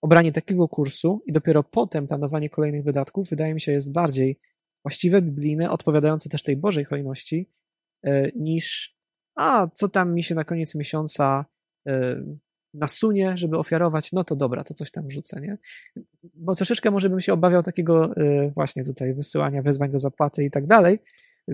obranie 0.03 0.33
takiego 0.33 0.69
kursu 0.69 1.23
i 1.27 1.33
dopiero 1.33 1.63
potem 1.63 2.07
planowanie 2.07 2.51
kolejnych 2.51 2.85
wydatków, 2.85 3.31
wydaje 3.31 3.55
mi 3.55 3.61
się, 3.61 3.73
jest 3.73 3.93
bardziej 3.93 4.41
właściwe, 4.85 5.23
biblijne, 5.23 5.71
odpowiadające 5.71 6.29
też 6.29 6.43
tej 6.43 6.57
Bożej 6.57 6.85
hojności, 6.85 7.49
e, 8.05 8.31
niż 8.37 8.97
a 9.37 9.67
co 9.75 9.89
tam 9.89 10.15
mi 10.15 10.23
się 10.23 10.35
na 10.35 10.45
koniec 10.45 10.75
miesiąca 10.75 11.45
e, 11.89 12.23
nasunie, 12.75 13.33
żeby 13.37 13.59
ofiarować, 13.59 14.13
no 14.13 14.25
to 14.25 14.37
dobra, 14.37 14.65
to 14.65 14.75
coś 14.75 14.91
tam 14.91 15.11
rzucę, 15.11 15.41
nie? 15.41 15.59
Bo 16.35 16.55
troszeczkę 16.55 16.91
może 16.91 17.11
bym 17.11 17.21
się 17.21 17.33
obawiał 17.33 17.63
takiego 17.63 18.17
y, 18.17 18.53
właśnie 18.55 18.85
tutaj 18.85 19.15
wysyłania 19.15 19.63
wezwań 19.63 19.91
do 19.91 19.99
zapłaty 19.99 20.45
i 20.45 20.51
tak 20.51 20.67
dalej. 20.67 20.99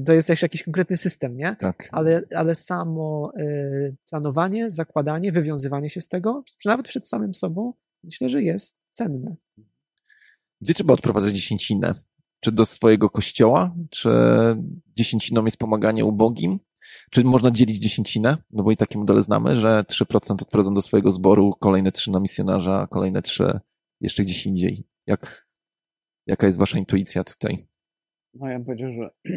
To 0.06 0.12
jest 0.12 0.28
jeszcze 0.28 0.44
jakiś 0.44 0.62
konkretny 0.62 0.96
system, 0.96 1.36
nie? 1.36 1.56
Tak. 1.56 1.88
Ale, 1.92 2.22
ale 2.36 2.54
samo 2.54 3.32
y, 3.38 3.96
planowanie, 4.10 4.70
zakładanie, 4.70 5.32
wywiązywanie 5.32 5.90
się 5.90 6.00
z 6.00 6.08
tego, 6.08 6.44
nawet 6.64 6.88
przed 6.88 7.08
samym 7.08 7.34
sobą, 7.34 7.72
myślę, 8.04 8.28
że 8.28 8.42
jest 8.42 8.76
cenne. 8.90 9.36
Gdzie 10.60 10.74
trzeba 10.74 10.94
odprowadzać 10.94 11.34
dziesięcinę? 11.34 11.92
Czy 12.40 12.52
do 12.52 12.66
swojego 12.66 13.10
kościoła? 13.10 13.74
Czy 13.90 14.10
dziesięciną 14.96 15.44
jest 15.44 15.56
pomaganie 15.56 16.04
ubogim? 16.04 16.58
Czy 17.10 17.24
można 17.24 17.50
dzielić 17.50 17.76
dziesięcinę? 17.76 18.36
No 18.50 18.62
bo 18.62 18.72
i 18.72 18.76
takie 18.76 18.98
modele 18.98 19.22
znamy, 19.22 19.56
że 19.56 19.84
3% 19.92 20.42
odprowadzą 20.42 20.74
do 20.74 20.82
swojego 20.82 21.12
zboru, 21.12 21.52
kolejne 21.60 21.92
3 21.92 22.10
na 22.10 22.20
misjonarza, 22.20 22.86
kolejne 22.90 23.22
3 23.22 23.60
jeszcze 24.00 24.22
gdzieś 24.22 24.46
indziej. 24.46 24.84
Jak, 25.06 25.48
jaka 26.26 26.46
jest 26.46 26.58
wasza 26.58 26.78
intuicja 26.78 27.24
tutaj? 27.24 27.56
No 28.34 28.48
ja 28.48 28.58
bym 28.58 28.64
powiedział, 28.64 28.90
że 28.90 29.10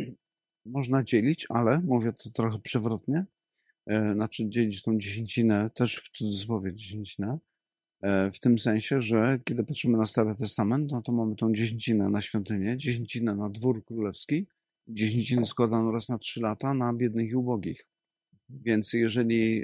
można 0.65 1.03
dzielić, 1.03 1.45
ale 1.49 1.81
mówię 1.81 2.13
to 2.13 2.29
trochę 2.29 2.59
przewrotnie, 2.59 3.25
e, 3.85 4.13
znaczy 4.13 4.49
dzielić 4.49 4.81
tą 4.81 4.97
dziesięcinę, 4.97 5.69
też 5.75 5.97
w 5.97 6.09
cudzysłowie 6.17 6.73
dziesięcinę, 6.73 7.37
e, 8.01 8.31
w 8.31 8.39
tym 8.39 8.59
sensie, 8.59 9.01
że 9.01 9.39
kiedy 9.43 9.63
patrzymy 9.63 9.97
na 9.97 10.05
Stary 10.05 10.35
Testament, 10.35 10.91
no 10.91 11.01
to 11.01 11.11
mamy 11.11 11.35
tą 11.35 11.53
dziesięcinę 11.53 12.09
na 12.09 12.21
świątynię, 12.21 12.77
dziesięcinę 12.77 13.35
na 13.35 13.49
dwór 13.49 13.85
królewski, 13.85 14.47
dziesięciny 14.87 15.45
składano 15.45 15.91
raz 15.91 16.09
na 16.09 16.17
trzy 16.17 16.41
lata 16.41 16.73
na 16.73 16.93
biednych 16.93 17.29
i 17.29 17.35
ubogich. 17.35 17.87
Więc 18.49 18.93
jeżeli 18.93 19.63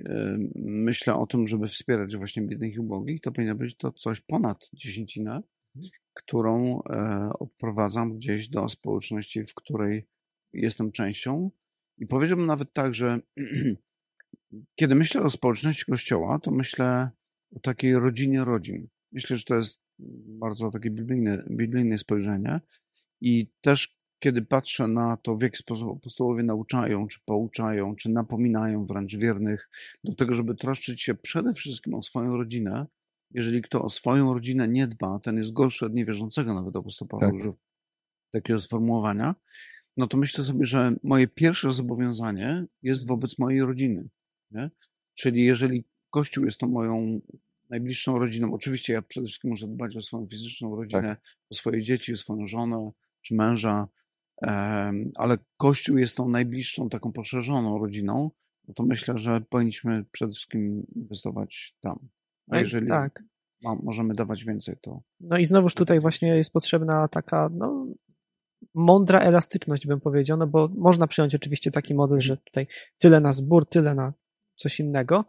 myślę 0.56 1.16
o 1.16 1.28
tym, 1.28 1.48
żeby 1.48 1.68
wspierać 1.68 2.18
właśnie 2.18 2.42
biednych 2.42 2.74
i 2.74 2.80
ubogich, 2.80 3.22
to 3.22 3.32
powinno 3.32 3.56
być 3.56 3.78
to 3.78 3.92
coś 3.92 4.22
ponad 4.22 4.70
dziesięcinę, 4.74 5.42
którą 6.14 6.82
e, 6.82 7.30
odprowadzam 7.40 8.18
gdzieś 8.18 8.50
do 8.50 8.70
społeczności, 8.70 9.44
w 9.44 9.54
której 9.54 10.08
jestem 10.54 10.92
częścią. 10.92 11.52
I 11.98 12.08
powiedziałbym 12.08 12.46
nawet 12.46 12.74
tak, 12.74 12.94
że 12.94 13.20
kiedy 14.80 14.96
myślę 14.96 15.22
o 15.22 15.30
społeczności 15.30 15.86
Kościoła, 15.86 16.40
to 16.40 16.52
myślę 16.52 17.10
o 17.56 17.60
takiej 17.60 17.94
rodzinie 17.96 18.44
rodzin. 18.44 18.88
Myślę, 19.12 19.38
że 19.38 19.44
to 19.44 19.56
jest 19.56 19.84
bardzo 20.40 20.70
takie 20.70 20.90
biblijne, 20.90 21.44
biblijne 21.52 21.98
spojrzenie. 21.98 22.60
I 23.22 23.52
też 23.62 24.03
kiedy 24.24 24.42
patrzę 24.42 24.88
na 24.88 25.18
to, 25.18 25.36
w 25.36 25.42
jaki 25.42 25.58
sposób 25.58 25.98
apostołowie 25.98 26.44
nauczają, 26.44 27.08
czy 27.08 27.20
pouczają, 27.26 27.96
czy 27.96 28.10
napominają 28.10 28.86
wręcz 28.86 29.16
wiernych 29.16 29.70
do 30.04 30.16
tego, 30.16 30.36
żeby 30.36 30.56
troszczyć 30.56 31.02
się 31.02 31.16
przede 31.16 31.54
wszystkim 31.54 31.94
o 31.94 32.04
swoją 32.04 32.38
rodzinę, 32.38 32.86
jeżeli 33.32 33.62
kto 33.62 33.82
o 33.82 33.90
swoją 33.90 34.34
rodzinę 34.34 34.68
nie 34.68 34.88
dba, 34.88 35.20
ten 35.20 35.38
jest 35.38 35.54
gorszy 35.54 35.86
od 35.86 35.94
niewierzącego, 35.94 36.54
nawet 36.54 36.76
apostoł 36.76 37.08
Paweł 37.08 37.30
tak. 37.30 37.40
użył 37.40 37.56
takiego 38.32 38.60
sformułowania, 38.60 39.36
no 39.98 40.08
to 40.08 40.18
myślę 40.18 40.44
sobie, 40.44 40.66
że 40.66 40.96
moje 41.04 41.28
pierwsze 41.28 41.74
zobowiązanie 41.74 42.66
jest 42.82 43.08
wobec 43.08 43.40
mojej 43.40 43.62
rodziny. 43.62 44.10
Nie? 44.52 44.70
Czyli 45.14 45.46
jeżeli 45.46 45.84
Kościół 46.10 46.46
jest 46.46 46.60
to 46.60 46.68
moją 46.68 47.22
najbliższą 47.70 48.20
rodziną, 48.20 48.54
oczywiście 48.54 48.94
ja 48.94 49.02
przede 49.02 49.28
wszystkim 49.28 49.50
muszę 49.50 49.68
dbać 49.68 49.96
o 49.96 50.02
swoją 50.02 50.28
fizyczną 50.28 50.76
rodzinę, 50.76 51.02
tak. 51.02 51.22
o 51.52 51.56
swoje 51.56 51.82
dzieci, 51.82 52.14
o 52.14 52.18
swoją 52.18 52.48
żonę 52.48 52.92
czy 53.22 53.36
męża, 53.36 53.88
ale 55.16 55.38
Kościół 55.58 55.98
jest 55.98 56.18
tą 56.18 56.30
najbliższą, 56.30 56.90
taką 56.90 57.12
poszerzoną 57.12 57.80
rodziną, 57.80 58.32
no 58.68 58.74
to 58.74 58.84
myślę, 58.84 59.18
że 59.18 59.42
powinniśmy 59.50 60.06
przede 60.12 60.32
wszystkim 60.32 60.86
inwestować 60.96 61.76
tam. 61.82 62.10
A 62.50 62.60
jeżeli 62.60 62.88
tak. 62.88 63.24
ma, 63.64 63.76
możemy 63.84 64.14
dawać 64.14 64.44
więcej, 64.44 64.76
to. 64.82 65.02
No 65.20 65.38
i 65.38 65.46
znowuż 65.46 65.74
tutaj 65.74 66.00
właśnie 66.00 66.36
jest 66.36 66.54
potrzebna 66.54 67.08
taka, 67.08 67.50
no, 67.54 67.88
mądra 68.74 69.20
elastyczność, 69.20 69.88
bym 69.88 70.02
powiedział, 70.02 70.38
no 70.38 70.48
bo 70.48 70.70
można 70.78 71.08
przyjąć 71.08 71.36
oczywiście 71.36 71.72
taki 71.72 71.96
model, 71.96 72.20
że 72.20 72.38
tutaj 72.38 72.68
tyle 72.98 73.20
na 73.20 73.34
zbór, 73.34 73.70
tyle 73.70 73.96
na 73.96 74.14
coś 74.56 74.80
innego, 74.80 75.26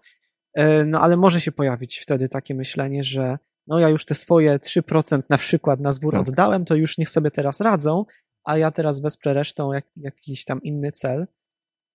e, 0.55 0.85
no 0.85 1.01
ale 1.01 1.17
może 1.17 1.41
się 1.41 1.53
pojawić 1.53 1.99
wtedy 1.99 2.29
takie 2.29 2.55
myślenie, 2.55 3.05
że 3.05 3.39
no 3.67 3.79
ja 3.79 3.89
już 3.89 4.07
te 4.07 4.15
swoje 4.15 4.59
3% 4.59 5.23
na 5.31 5.39
przykład 5.39 5.81
na 5.81 5.93
zbór 5.93 6.13
Tak. 6.13 6.29
oddałem, 6.29 6.65
to 6.65 6.75
już 6.75 6.99
niech 6.99 7.11
sobie 7.11 7.31
teraz 7.31 7.61
radzą, 7.61 8.05
a 8.45 8.59
ja 8.59 8.71
teraz 8.71 9.01
wesprę 9.01 9.35
resztą 9.35 9.73
jak, 9.73 9.87
jakiś 9.97 10.45
tam 10.45 10.63
inny 10.63 10.93
cel. 10.93 11.27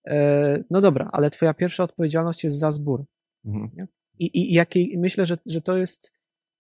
E, 0.08 0.64
No 0.70 0.82
dobra, 0.82 1.10
ale 1.12 1.30
twoja 1.30 1.54
pierwsza 1.54 1.84
odpowiedzialność 1.84 2.44
jest 2.44 2.60
za 2.60 2.72
zbór. 2.72 3.06
Mhm. 3.46 3.88
I, 4.20 4.40
i 4.40 4.54
jakiej, 4.54 4.96
myślę, 4.98 5.26
że, 5.26 5.38
że 5.46 5.62
to 5.62 5.78
jest 5.78 6.14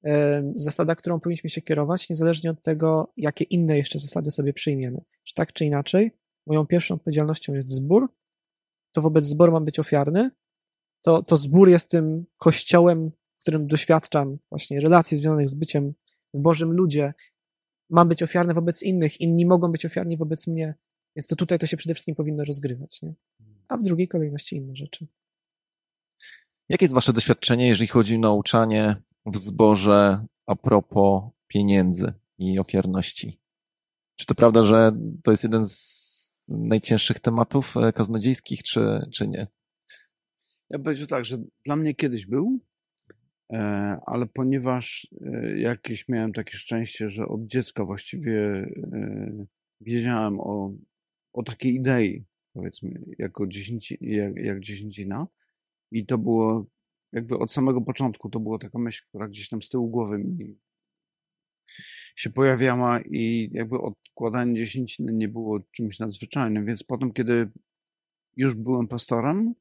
e, 0.05 0.43
zasada, 0.55 0.95
którą 0.95 1.19
powinniśmy 1.19 1.49
się 1.49 1.61
kierować, 1.61 2.09
niezależnie 2.09 2.51
od 2.51 2.63
tego, 2.63 3.13
jakie 3.17 3.43
inne 3.43 3.77
jeszcze 3.77 3.99
zasady 3.99 4.31
sobie 4.31 4.53
przyjmiemy. 4.53 5.01
Czy 5.23 5.33
tak, 5.33 5.53
czy 5.53 5.65
inaczej, 5.65 6.11
moją 6.47 6.65
pierwszą 6.65 6.95
odpowiedzialnością 6.95 7.53
jest 7.53 7.69
zbór, 7.69 8.13
to 8.91 9.01
wobec 9.01 9.25
zboru 9.25 9.51
mam 9.51 9.65
być 9.65 9.79
ofiarny, 9.79 10.29
to, 11.01 11.23
to 11.23 11.37
zbór 11.37 11.69
jest 11.69 11.89
tym 11.89 12.25
kościołem, 12.37 13.11
w 13.39 13.41
którym 13.41 13.67
doświadczam 13.67 14.37
właśnie 14.49 14.79
relacji 14.79 15.17
związanych 15.17 15.47
z 15.47 15.55
byciem 15.55 15.93
w 16.33 16.41
Bożym 16.41 16.71
ludzie. 16.71 17.13
Mam 17.89 18.07
być 18.07 18.23
ofiarny 18.23 18.53
wobec 18.53 18.83
innych, 18.83 19.21
inni 19.21 19.45
mogą 19.45 19.71
być 19.71 19.85
ofiarni 19.85 20.17
wobec 20.17 20.47
mnie, 20.47 20.75
więc 21.15 21.27
to 21.27 21.35
tutaj 21.35 21.59
to 21.59 21.67
się 21.67 21.77
przede 21.77 21.93
wszystkim 21.93 22.15
powinno 22.15 22.43
rozgrywać, 22.43 23.01
nie? 23.01 23.13
A 23.67 23.77
w 23.77 23.83
drugiej 23.83 24.07
kolejności 24.07 24.55
inne 24.55 24.75
rzeczy. 24.75 25.07
Jakie 26.69 26.85
jest 26.85 26.95
wasze 26.95 27.13
doświadczenie, 27.13 27.67
jeżeli 27.67 27.87
chodzi 27.87 28.15
o 28.15 28.19
nauczanie 28.19 28.95
w 29.25 29.37
zborze 29.37 30.25
a 30.45 30.55
propos 30.55 31.23
pieniędzy 31.47 32.13
i 32.37 32.59
ofiarności? 32.59 33.39
Czy 34.15 34.25
to 34.25 34.35
prawda, 34.35 34.63
że 34.63 34.91
to 35.23 35.31
jest 35.31 35.43
jeden 35.43 35.65
z 35.65 36.45
najcięższych 36.49 37.19
tematów 37.19 37.77
e, 37.77 37.93
kaznodziejskich, 37.93 38.63
czy, 38.63 39.09
czy 39.13 39.27
nie? 39.27 39.47
Ja 40.69 40.79
powiedział 40.79 41.07
tak, 41.07 41.25
że 41.25 41.37
dla 41.65 41.75
mnie 41.75 41.95
kiedyś 41.95 42.25
był, 42.25 42.59
ale 44.05 44.25
ponieważ 44.33 45.07
e, 45.21 45.59
jakieś 45.59 46.07
miałem 46.07 46.33
takie 46.33 46.57
szczęście, 46.57 47.09
że 47.09 47.25
od 47.25 47.45
dziecka 47.45 47.85
właściwie 47.85 48.39
e, 48.93 49.45
wiedziałem 49.81 50.39
o, 50.39 50.73
o 51.33 51.43
takiej 51.43 51.75
idei, 51.75 52.25
powiedzmy, 52.53 53.01
jako 53.19 53.47
dziesięci, 53.47 53.97
jak, 54.01 54.35
jak 54.35 54.59
dziesięcina 54.59 55.27
i 55.91 56.05
to 56.05 56.17
było 56.17 56.65
jakby 57.13 57.37
od 57.37 57.53
samego 57.53 57.81
początku 57.81 58.29
to 58.29 58.39
była 58.39 58.57
taka 58.57 58.79
myśl, 58.79 59.03
która 59.09 59.27
gdzieś 59.27 59.49
tam 59.49 59.61
z 59.61 59.69
tyłu 59.69 59.89
głowy 59.89 60.19
mi 60.19 60.59
się 62.15 62.29
pojawiała 62.29 63.01
i 63.01 63.49
jakby 63.53 63.77
odkładanie 63.81 64.55
dziesięciny 64.55 65.13
nie 65.13 65.27
było 65.27 65.59
czymś 65.59 65.99
nadzwyczajnym, 65.99 66.65
więc 66.65 66.83
potem, 66.83 67.13
kiedy 67.13 67.51
już 68.37 68.55
byłem 68.55 68.87
pastorem, 68.87 69.53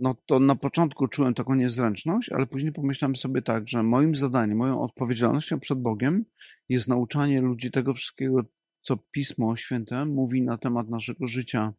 no 0.00 0.14
to 0.26 0.38
na 0.38 0.56
początku 0.56 1.08
czułem 1.08 1.34
taką 1.34 1.54
niezręczność, 1.54 2.32
ale 2.32 2.46
później 2.46 2.72
pomyślałem 2.72 3.16
sobie 3.16 3.42
tak, 3.42 3.68
że 3.68 3.82
moim 3.82 4.14
zadaniem, 4.14 4.58
moją 4.58 4.80
odpowiedzialnością 4.80 5.60
przed 5.60 5.78
Bogiem 5.78 6.24
jest 6.68 6.88
nauczanie 6.88 7.40
ludzi 7.40 7.70
tego 7.70 7.94
wszystkiego, 7.94 8.42
co 8.80 8.96
Pismo 8.96 9.56
Święte 9.56 10.04
mówi 10.04 10.42
na 10.42 10.58
temat 10.58 10.88
naszego 10.88 11.26
życia, 11.26 11.72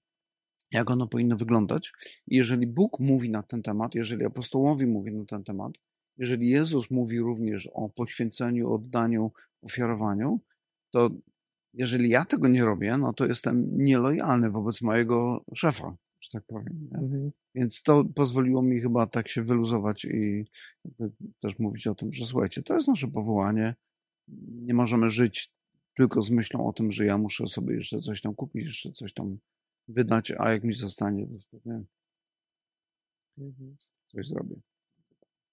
jak 0.71 0.91
ono 0.91 1.07
powinno 1.07 1.35
wyglądać. 1.37 1.91
I 2.27 2.35
jeżeli 2.35 2.67
Bóg 2.67 2.99
mówi 2.99 3.29
na 3.29 3.43
ten 3.43 3.61
temat, 3.61 3.95
jeżeli 3.95 4.25
apostołowie 4.25 4.87
mówi 4.87 5.13
na 5.13 5.25
ten 5.25 5.43
temat, 5.43 5.71
jeżeli 6.17 6.49
Jezus 6.49 6.91
mówi 6.91 7.19
również 7.19 7.69
o 7.73 7.89
poświęceniu, 7.89 8.73
oddaniu, 8.73 9.31
ofiarowaniu, 9.61 10.39
to 10.91 11.09
jeżeli 11.73 12.09
ja 12.09 12.25
tego 12.25 12.47
nie 12.47 12.65
robię, 12.65 12.97
no 12.97 13.13
to 13.13 13.25
jestem 13.25 13.77
nielojalny 13.77 14.51
wobec 14.51 14.81
mojego 14.81 15.45
szefa, 15.55 15.95
że 16.21 16.29
tak 16.31 16.43
powiem. 16.45 16.89
Nie? 16.91 16.99
Mhm. 16.99 17.31
Więc 17.55 17.83
to 17.83 18.05
pozwoliło 18.05 18.61
mi 18.61 18.79
chyba 18.79 19.07
tak 19.07 19.27
się 19.27 19.43
wyluzować 19.43 20.05
i 20.05 20.45
też 21.39 21.59
mówić 21.59 21.87
o 21.87 21.95
tym, 21.95 22.13
że 22.13 22.25
słuchajcie, 22.25 22.63
to 22.63 22.75
jest 22.75 22.87
nasze 22.87 23.07
powołanie. 23.07 23.75
Nie 24.47 24.73
możemy 24.73 25.09
żyć 25.09 25.53
tylko 25.93 26.21
z 26.21 26.31
myślą 26.31 26.65
o 26.65 26.73
tym, 26.73 26.91
że 26.91 27.05
ja 27.05 27.17
muszę 27.17 27.47
sobie 27.47 27.75
jeszcze 27.75 27.99
coś 27.99 28.21
tam 28.21 28.35
kupić, 28.35 28.65
jeszcze 28.65 28.91
coś 28.91 29.13
tam 29.13 29.37
wydać, 29.87 30.33
a 30.39 30.51
jak 30.51 30.63
mi 30.63 30.73
zostanie, 30.73 31.27
to 31.27 31.39
wtedy 31.39 31.85
Mhm. 33.37 33.75
coś 34.11 34.27
zrobię. 34.27 34.55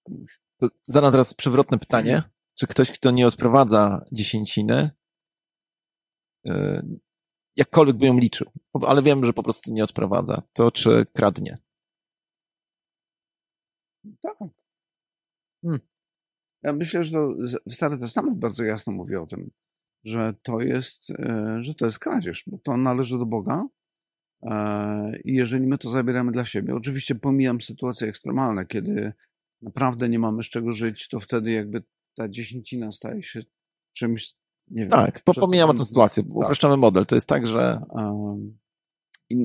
Komuś. 0.03 0.39
To 0.57 0.67
zadam 0.83 1.11
teraz 1.11 1.33
przewrotne 1.33 1.79
pytanie. 1.79 2.21
Czy 2.55 2.67
ktoś, 2.67 2.91
kto 2.91 3.11
nie 3.11 3.27
odprowadza 3.27 4.05
dziesięciny, 4.11 4.89
e, 6.47 6.83
jakkolwiek 7.55 7.97
by 7.97 8.05
ją 8.05 8.19
liczył, 8.19 8.51
ale 8.87 9.01
wiem, 9.01 9.25
że 9.25 9.33
po 9.33 9.43
prostu 9.43 9.73
nie 9.73 9.83
odprowadza, 9.83 10.41
to 10.53 10.71
czy 10.71 11.05
kradnie? 11.13 11.55
Tak. 14.21 14.49
Hmm. 15.61 15.79
Ja 16.63 16.73
myślę, 16.73 17.03
że 17.03 17.11
to 17.11 17.35
Stary 17.69 17.97
Testament 17.97 18.39
bardzo 18.39 18.63
jasno 18.63 18.93
mówi 18.93 19.15
o 19.15 19.25
tym, 19.25 19.51
że 20.03 20.33
to 20.43 20.61
jest, 20.61 21.09
e, 21.09 21.57
że 21.61 21.75
to 21.75 21.85
jest 21.85 21.99
kradzież, 21.99 22.43
bo 22.47 22.57
to 22.57 22.77
należy 22.77 23.17
do 23.17 23.25
Boga. 23.25 23.65
e, 24.43 25.19
I 25.23 25.33
jeżeli 25.33 25.67
my 25.67 25.77
to 25.77 25.89
zabieramy 25.89 26.31
dla 26.31 26.45
siebie, 26.45 26.75
oczywiście 26.75 27.15
pomijam 27.15 27.61
sytuacje 27.61 28.07
ekstremalne, 28.07 28.65
kiedy 28.65 29.13
naprawdę 29.61 30.09
nie 30.09 30.19
mamy 30.19 30.43
z 30.43 30.49
czego 30.49 30.71
żyć, 30.71 31.07
to 31.07 31.19
wtedy 31.19 31.51
jakby 31.51 31.83
ta 32.13 32.29
dziesięcina 32.29 32.91
staje 32.91 33.23
się 33.23 33.41
czymś, 33.93 34.35
nie 34.69 34.81
wiem. 34.81 34.91
Tak, 34.91 35.23
po- 35.23 35.33
pomijamy 35.33 35.73
tę 35.73 35.85
sytuację, 35.85 36.23
tak. 36.23 36.35
upraszczamy 36.35 36.77
model. 36.77 37.05
To 37.05 37.15
jest 37.15 37.27
tak, 37.27 37.47
że 37.47 37.81
Um, 37.89 38.57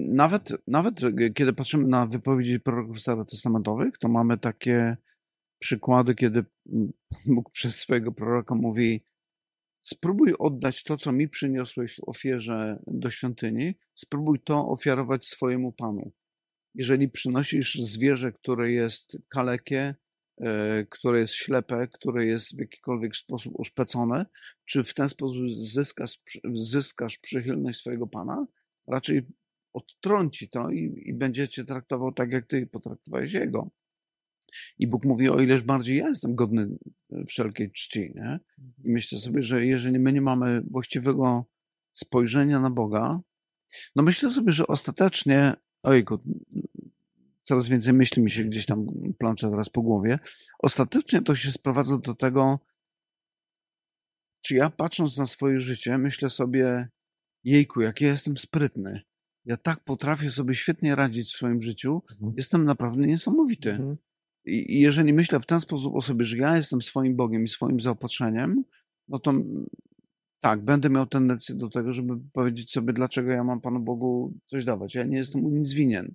nawet, 0.09 0.53
nawet 0.67 1.05
e, 1.05 1.31
kiedy 1.31 1.53
patrzymy 1.53 1.89
na 1.89 2.07
wypowiedzi 2.07 2.61
proroków 2.61 3.01
starotestamentowych, 3.01 3.99
to 3.99 4.09
mamy 4.09 4.39
takie 4.39 4.97
przykłady, 5.59 6.15
kiedy 6.15 6.45
Bóg 7.27 7.51
przez 7.51 7.77
swojego 7.77 8.13
proroka 8.13 8.55
mówi 8.55 9.05
spróbuj 9.83 10.35
oddać 10.39 10.83
to, 10.83 10.97
co 10.97 11.13
mi 11.13 11.29
przyniosłeś 11.29 11.97
w 11.97 12.09
ofierze 12.09 12.79
do 12.87 13.11
świątyni, 13.11 13.75
spróbuj 13.95 14.41
to 14.41 14.69
ofiarować 14.69 15.27
swojemu 15.27 15.73
Panu. 15.73 16.13
Jeżeli 16.75 17.09
przynosisz 17.09 17.75
zwierzę, 17.75 18.33
które 18.33 18.71
jest 18.71 19.19
kalekie, 19.29 19.95
które 20.91 21.21
jest 21.21 21.35
ślepe, 21.35 21.89
które 21.89 22.27
jest 22.27 22.57
w 22.57 22.59
jakikolwiek 22.59 23.17
sposób 23.17 23.53
uszpecone, 23.57 24.27
czy 24.65 24.85
w 24.85 24.95
ten 24.95 25.09
sposób 25.09 25.49
zyskasz, 25.49 26.19
zyskasz 26.55 27.19
przychylność 27.19 27.81
swojego 27.81 28.07
Pana? 28.07 28.47
Raczej 28.87 29.23
odtrąci 29.73 30.49
to 30.49 30.71
i, 30.71 31.03
i 31.05 31.15
będzie 31.15 31.49
cię 31.49 31.65
traktował 31.65 32.13
tak, 32.13 32.33
jak 32.33 32.47
ty 32.47 32.67
potraktowałeś 32.67 33.33
jego. 33.33 33.71
I 34.79 34.87
Bóg 34.87 35.05
mówi, 35.05 35.29
o 35.29 35.41
ileż 35.41 35.63
bardziej 35.63 35.97
ja 35.97 36.09
jestem 36.09 36.35
godny 36.35 36.67
wszelkiej 37.27 37.71
czci. 37.73 38.13
Nie? 38.15 38.41
I 38.85 38.91
myślę 38.91 39.19
sobie, 39.19 39.43
że 39.43 39.67
jeżeli 39.67 39.99
my 39.99 40.13
nie 40.13 40.21
mamy 40.21 40.63
właściwego 40.71 41.45
spojrzenia 41.93 42.61
na 42.61 42.71
Boga, 42.71 43.21
no 43.97 44.03
myślę 44.03 44.31
sobie, 44.31 44.53
że 44.53 44.67
ostatecznie, 44.67 45.55
ojku, 45.83 46.19
coraz 47.45 47.69
więcej 47.69 47.93
myśli 47.93 48.23
mi 48.23 48.31
się 48.31 48.45
gdzieś 48.45 48.67
tam 48.67 48.87
plącze 49.19 49.51
teraz 49.51 49.69
po 49.69 49.83
głowie, 49.83 50.19
ostatecznie 50.59 51.23
to 51.23 51.37
się 51.37 51.53
sprowadza 51.53 51.99
do 51.99 52.15
tego, 52.15 52.59
czy 54.41 54.55
ja 54.55 54.71
patrząc 54.71 55.17
na 55.17 55.27
swoje 55.27 55.61
życie, 55.61 55.99
myślę 55.99 56.31
sobie, 56.31 56.89
jejku, 57.45 57.81
jak 57.81 58.01
ja 58.01 58.09
jestem 58.09 58.37
sprytny. 58.37 59.01
Ja 59.45 59.57
tak 59.57 59.85
potrafię 59.85 60.31
sobie 60.31 60.55
świetnie 60.55 60.95
radzić 60.95 61.29
w 61.29 61.37
swoim 61.37 61.61
życiu. 61.61 62.03
Mhm. 62.13 62.35
Jestem 62.37 62.65
naprawdę 62.65 63.07
niesamowity. 63.07 63.71
Mhm. 63.71 63.97
I, 64.45 64.77
I 64.77 64.81
jeżeli 64.81 65.13
myślę 65.13 65.41
w 65.41 65.47
ten 65.47 65.61
sposób 65.61 65.95
o 65.95 66.03
sobie, 66.03 66.25
że 66.25 66.37
ja 66.37 66.57
jestem 66.57 66.83
swoim 66.83 67.17
Bogiem 67.17 67.45
i 67.45 67.49
swoim 67.49 67.81
zaopatrzeniem, 67.81 68.65
no 69.09 69.19
to 69.19 69.33
tak, 70.41 70.65
będę 70.65 70.91
miał 70.91 71.07
tendencję 71.07 71.55
do 71.55 71.69
tego, 71.69 71.93
żeby 71.93 72.21
powiedzieć 72.33 72.73
sobie, 72.73 72.93
dlaczego 72.93 73.31
ja 73.31 73.45
mam 73.45 73.61
Panu 73.61 73.81
Bogu 73.81 74.35
coś 74.47 74.65
dawać. 74.65 74.95
Ja 74.95 75.05
nie 75.05 75.19
jestem 75.19 75.43
mu 75.43 75.51
nic 75.51 75.73
winien. 75.73 76.15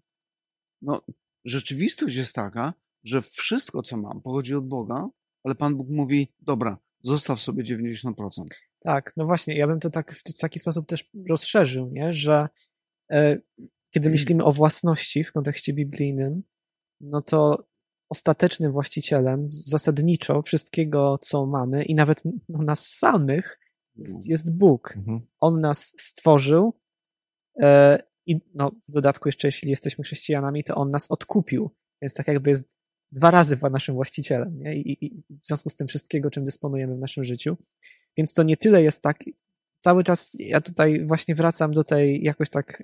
No, 0.82 1.02
rzeczywistość 1.46 2.15
jest 2.15 2.36
taka, 2.36 2.74
że 3.04 3.22
wszystko, 3.22 3.82
co 3.82 3.98
mam, 3.98 4.22
pochodzi 4.22 4.56
od 4.56 4.68
Boga, 4.68 5.10
ale 5.44 5.56
Pan 5.56 5.76
Bóg 5.76 5.89
mówi, 5.89 6.34
dobra, 6.39 6.78
zostaw 7.04 7.42
sobie 7.42 7.63
90%. 7.63 8.13
Tak, 8.80 9.13
no 9.18 9.26
właśnie, 9.26 9.58
ja 9.58 9.68
bym 9.68 9.80
to 9.80 9.89
tak 9.89 10.13
w, 10.13 10.38
taki 10.38 10.60
sposób 10.60 10.88
też 10.88 11.10
rozszerzył, 11.30 11.92
nie? 11.92 12.13
że 12.13 12.48
e, 13.12 13.38
kiedy 13.89 14.10
myślimy 14.10 14.44
o 14.44 14.52
własności 14.52 15.24
w 15.24 15.32
kontekście 15.32 15.74
biblijnym, 15.74 16.44
no 17.02 17.22
to 17.22 17.68
ostatecznym 18.10 18.72
właścicielem 18.72 19.50
zasadniczo 19.52 20.42
wszystkiego, 20.42 21.18
co 21.22 21.46
mamy 21.46 21.84
i 21.84 21.96
nawet 21.96 22.24
no, 22.50 22.63
nas 22.63 22.89
samych 22.89 23.60
jest, 23.96 24.28
jest 24.28 24.58
Bóg. 24.58 24.94
mhm. 24.98 25.20
On 25.39 25.60
nas 25.60 25.94
stworzył 25.98 26.74
e, 27.62 28.09
i 28.32 28.39
no, 28.54 28.72
w 28.89 28.92
dodatku 28.92 29.28
jeszcze 29.28 29.48
jeśli 29.48 29.70
jesteśmy 29.70 30.04
chrześcijanami, 30.04 30.63
to 30.63 30.76
On 30.76 30.92
nas 30.92 31.12
odkupił, 31.12 31.70
więc 32.02 32.13
tak 32.13 32.28
jakby 32.28 32.50
jest 32.50 32.78
dwa 33.12 33.32
razy 33.32 33.58
naszym 33.72 33.96
właścicielem 33.96 34.60
nie? 34.60 34.76
I, 34.76 35.06
i 35.06 35.24
w 35.42 35.46
związku 35.46 35.70
z 35.70 35.76
tym 35.76 35.88
wszystkiego, 35.88 36.30
czym 36.30 36.44
dysponujemy 36.44 36.96
w 36.96 37.00
naszym 37.00 37.24
życiu. 37.24 37.58
Więc 38.18 38.34
to 38.34 38.44
nie 38.44 38.58
tyle 38.58 38.84
jest 38.84 39.02
tak, 39.02 39.18
cały 39.78 40.04
czas 40.04 40.36
ja 40.39 40.62
tutaj 40.62 41.06
właśnie 41.06 41.36
wracam 41.36 41.72
do 41.72 41.84
tej 41.84 42.24
jakoś 42.24 42.50
tak, 42.50 42.84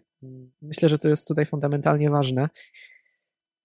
myślę, 0.62 0.90
że 0.90 1.00
to 1.00 1.10
jest 1.10 1.28
tutaj 1.28 1.46
fundamentalnie 1.46 2.10
ważne. 2.10 2.50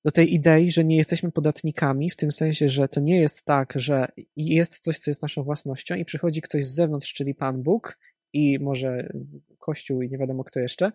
do 0.05 0.11
tej 0.11 0.35
idei, 0.35 0.71
że 0.71 0.85
nie 0.85 0.97
jesteśmy 0.97 1.33
podatnikami, 1.33 2.11
w 2.11 2.17
tym 2.17 2.33
sensie, 2.33 2.69
że 2.69 2.89
to 2.89 3.01
nie 3.01 3.21
jest 3.21 3.45
tak, 3.45 3.73
że 3.77 4.09
jest 4.37 4.79
coś, 4.79 4.99
co 4.99 5.11
jest 5.11 5.23
naszą 5.23 5.43
własnością 5.43 5.95
i 5.95 6.05
przychodzi 6.05 6.41
ktoś 6.41 6.65
z 6.65 6.75
zewnątrz, 6.75 7.13
czyli 7.13 7.35
Pan 7.35 7.63
Bóg 7.63 7.99
i 8.33 8.59
może 8.59 9.13
Kościół 9.59 10.03
i 10.03 10.09
nie 10.09 10.19
wiadomo 10.19 10.45
kto 10.45 10.61
jeszcze 10.61 10.93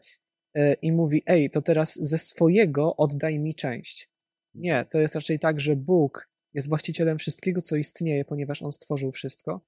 i 0.82 0.92
mówi, 0.92 1.24
ej, 1.26 1.50
to 1.50 1.62
teraz 1.62 1.96
ze 1.96 2.18
swojego 2.18 2.96
oddaj 2.96 3.40
mi 3.40 3.56
część. 3.56 4.10
Nie, 4.54 4.86
to 4.86 5.00
jest 5.00 5.16
raczej 5.16 5.40
tak, 5.40 5.60
że 5.60 5.76
Bóg 5.76 6.30
jest 6.54 6.70
właścicielem 6.70 7.18
wszystkiego, 7.18 7.62
co 7.62 7.76
istnieje, 7.76 8.26
ponieważ 8.26 8.62
On 8.62 8.72
stworzył 8.72 9.12
wszystko. 9.12 9.62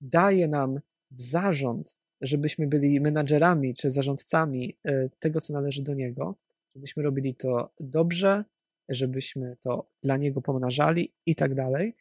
Daje 0.00 0.48
nam 0.48 0.80
w 1.10 1.22
zarząd, 1.22 1.98
żebyśmy 2.20 2.66
byli 2.66 3.00
menadżerami 3.00 3.74
czy 3.74 3.90
zarządcami 3.90 4.78
e, 4.84 5.08
tego, 5.08 5.40
co 5.40 5.52
należy 5.52 5.82
do 5.82 5.94
Niego, 5.94 6.34
żebyśmy 6.74 7.02
robili 7.02 7.34
to 7.34 7.74
dobrze, 7.80 8.44
żebyśmy 8.88 9.56
to 9.56 9.90
dla 10.02 10.16
niego 10.16 10.40
pomnażali 10.40 11.14
i 11.26 11.34
tak 11.34 11.54
dalej. 11.54 11.96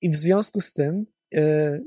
I 0.00 0.10
w 0.10 0.16
związku 0.16 0.60
z 0.60 0.72
tym 0.72 1.06
e, 1.34 1.80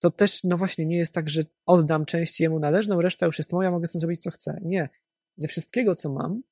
to 0.00 0.10
też, 0.10 0.44
no 0.44 0.56
właśnie, 0.56 0.86
nie 0.86 0.96
jest 0.96 1.14
tak, 1.14 1.28
że 1.28 1.42
oddam 1.66 2.04
część 2.04 2.40
jemu 2.40 2.58
należną, 2.58 3.00
reszta 3.00 3.26
już 3.26 3.38
jest 3.38 3.52
moja, 3.52 3.70
mogę 3.70 3.86
z 3.86 3.92
tym 3.92 4.00
zrobić, 4.00 4.22
co 4.22 4.30
chcę. 4.30 4.60
Nie. 4.64 4.88
Ze 5.36 5.48
wszystkiego, 5.48 5.94
co 5.94 6.12
mam, 6.12 6.42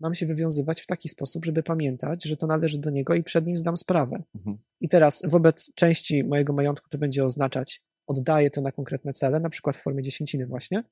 mam 0.00 0.14
się 0.14 0.26
wywiązywać 0.26 0.80
w 0.80 0.86
taki 0.86 1.08
sposób, 1.08 1.44
żeby 1.44 1.62
pamiętać, 1.62 2.24
że 2.24 2.36
to 2.36 2.46
należy 2.46 2.78
do 2.78 2.90
niego 2.90 3.14
i 3.14 3.22
przed 3.22 3.46
nim 3.46 3.56
zdam 3.56 3.76
sprawę. 3.76 4.22
Mhm. 4.34 4.58
I 4.80 4.88
teraz 4.88 5.22
wobec 5.24 5.74
części 5.74 6.24
mojego 6.24 6.52
majątku 6.52 6.88
to 6.88 6.98
będzie 6.98 7.24
oznaczać, 7.24 7.82
oddaję 8.06 8.50
to 8.50 8.60
na 8.60 8.72
konkretne 8.72 9.12
cele, 9.12 9.40
na 9.40 9.48
przykład 9.48 9.76
w 9.76 9.82
formie 9.82 10.02
dziesięciny 10.02 10.46
właśnie, 10.46 10.82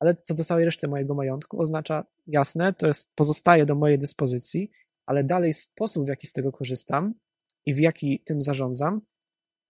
ale 0.00 0.14
co 0.14 0.34
do 0.34 0.44
całej 0.44 0.64
reszty 0.64 0.88
mojego 0.88 1.14
majątku 1.14 1.60
oznacza, 1.60 2.04
jasne, 2.26 2.72
to 2.72 2.86
jest, 2.86 3.14
pozostaje 3.14 3.66
do 3.66 3.74
mojej 3.74 3.98
dyspozycji, 3.98 4.70
ale 5.06 5.24
dalej 5.24 5.52
sposób, 5.52 6.04
w 6.04 6.08
jaki 6.08 6.26
z 6.26 6.32
tego 6.32 6.52
korzystam 6.52 7.14
i 7.66 7.74
w 7.74 7.78
jaki 7.78 8.22
tym 8.24 8.42
zarządzam, 8.42 9.00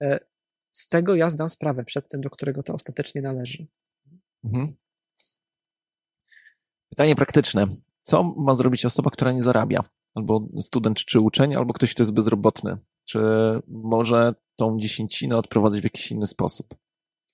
e, 0.03 0.30
z 0.73 0.89
tego 0.89 1.15
ja 1.15 1.31
zdam 1.31 1.49
sprawę 1.49 1.85
przed 1.85 2.09
tym, 2.09 2.21
do 2.21 2.31
którego 2.31 2.63
to 2.63 2.75
ostatecznie 2.75 3.23
należy. 3.23 3.67
Mhm. 4.45 4.73
Pytanie 6.89 7.17
praktyczne. 7.17 7.67
Co 8.03 8.23
ma 8.23 8.55
zrobić 8.55 8.85
osoba, 8.85 9.11
która 9.11 9.33
nie 9.33 9.43
zarabia? 9.43 9.81
Albo 10.15 10.49
student 10.61 10.99
czy 10.99 11.21
uczeń, 11.21 11.55
albo 11.55 11.73
ktoś, 11.73 11.95
kto 11.95 12.03
jest 12.03 12.13
bezrobotny? 12.13 12.75
Czy 13.05 13.21
może 13.69 14.35
tą 14.57 14.79
dziesięcinę 14.79 15.37
odprowadzić 15.37 15.81
w 15.81 15.85
jakiś 15.85 16.13
inny 16.13 16.27
sposób? 16.27 16.75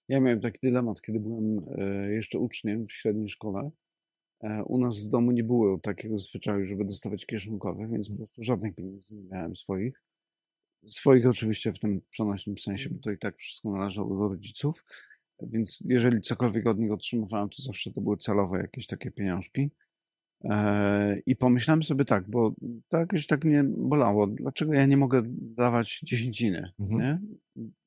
Ja 0.09 0.20
miałem 0.20 0.40
taki 0.40 0.59
dylemat, 0.62 1.01
kiedy 1.01 1.20
byłem 1.20 1.59
e, 1.79 2.12
jeszcze 2.12 2.38
uczniem 2.38 2.87
w 2.87 2.92
średniej 2.92 3.29
szkole. 3.29 3.70
E, 4.42 4.64
u 4.64 4.79
nas 4.79 4.99
w 5.01 5.09
domu 5.09 5.33
nie 5.33 5.44
było 5.44 5.79
takiego 5.79 6.18
zwyczaju, 6.18 6.66
żeby 6.66 6.85
dostawać 6.85 7.27
kieszonkowe, 7.27 7.88
więc 7.88 8.11
po 8.11 8.16
prostu 8.16 8.42
żadnych 8.42 8.75
pieniędzy 8.75 9.14
nie 9.14 9.22
miałem 9.22 9.57
swoich. 9.57 10.03
Swoich 10.87 11.27
oczywiście 11.27 11.73
w 11.73 11.79
tym 11.79 12.01
przenośnym 12.11 12.59
sensie, 12.59 12.91
bo 12.91 12.99
to 12.99 13.11
i 13.11 13.19
tak 13.19 13.37
wszystko 13.37 13.71
należało 13.71 14.19
do 14.19 14.29
rodziców. 14.29 14.85
Więc 15.43 15.79
jeżeli 15.85 16.21
cokolwiek 16.21 16.69
od 16.69 16.79
nich 16.79 16.93
otrzymywałem, 16.93 17.49
to 17.49 17.62
zawsze 17.62 17.91
to 17.93 18.01
były 18.01 18.17
celowe 18.17 18.59
jakieś 18.59 18.87
takie 18.87 19.11
pieniążki. 19.11 19.71
E, 20.45 21.19
I 21.27 21.37
pomyślałem 21.37 21.83
sobie 21.83 22.05
tak, 22.05 22.31
bo 22.31 22.55
to 22.89 22.99
jakoś 22.99 23.27
tak 23.27 23.45
mnie 23.45 23.65
bolało. 23.65 24.27
Dlaczego 24.27 24.75
ja 24.75 24.87
nie 24.87 24.97
mogę 24.97 25.23
dawać 25.41 26.01
dziesięciny, 26.01 26.73
mhm. 26.81 27.01
nie? 27.01 27.21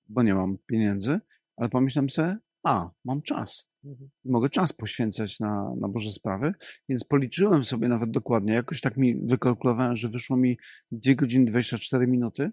Bo 0.08 0.24
nie 0.24 0.34
mam 0.34 0.58
pieniędzy 0.66 1.20
ale 1.60 1.70
pomyślałem 1.70 2.10
sobie, 2.10 2.38
a, 2.64 2.90
mam 3.06 3.22
czas. 3.22 3.70
Mhm. 3.86 4.10
Mogę 4.26 4.50
czas 4.50 4.74
poświęcać 4.74 5.40
na, 5.40 5.76
na 5.80 5.90
Boże 5.90 6.12
sprawy, 6.12 6.54
więc 6.90 7.04
policzyłem 7.04 7.66
sobie 7.66 7.88
nawet 7.88 8.12
dokładnie. 8.12 8.54
Jakoś 8.54 8.82
tak 8.82 8.98
mi 8.98 9.26
wykalkulowałem, 9.26 9.96
że 9.96 10.10
wyszło 10.10 10.38
mi 10.38 10.58
2 10.92 11.16
godziny 11.16 11.46
24 11.46 12.08
minuty, 12.08 12.52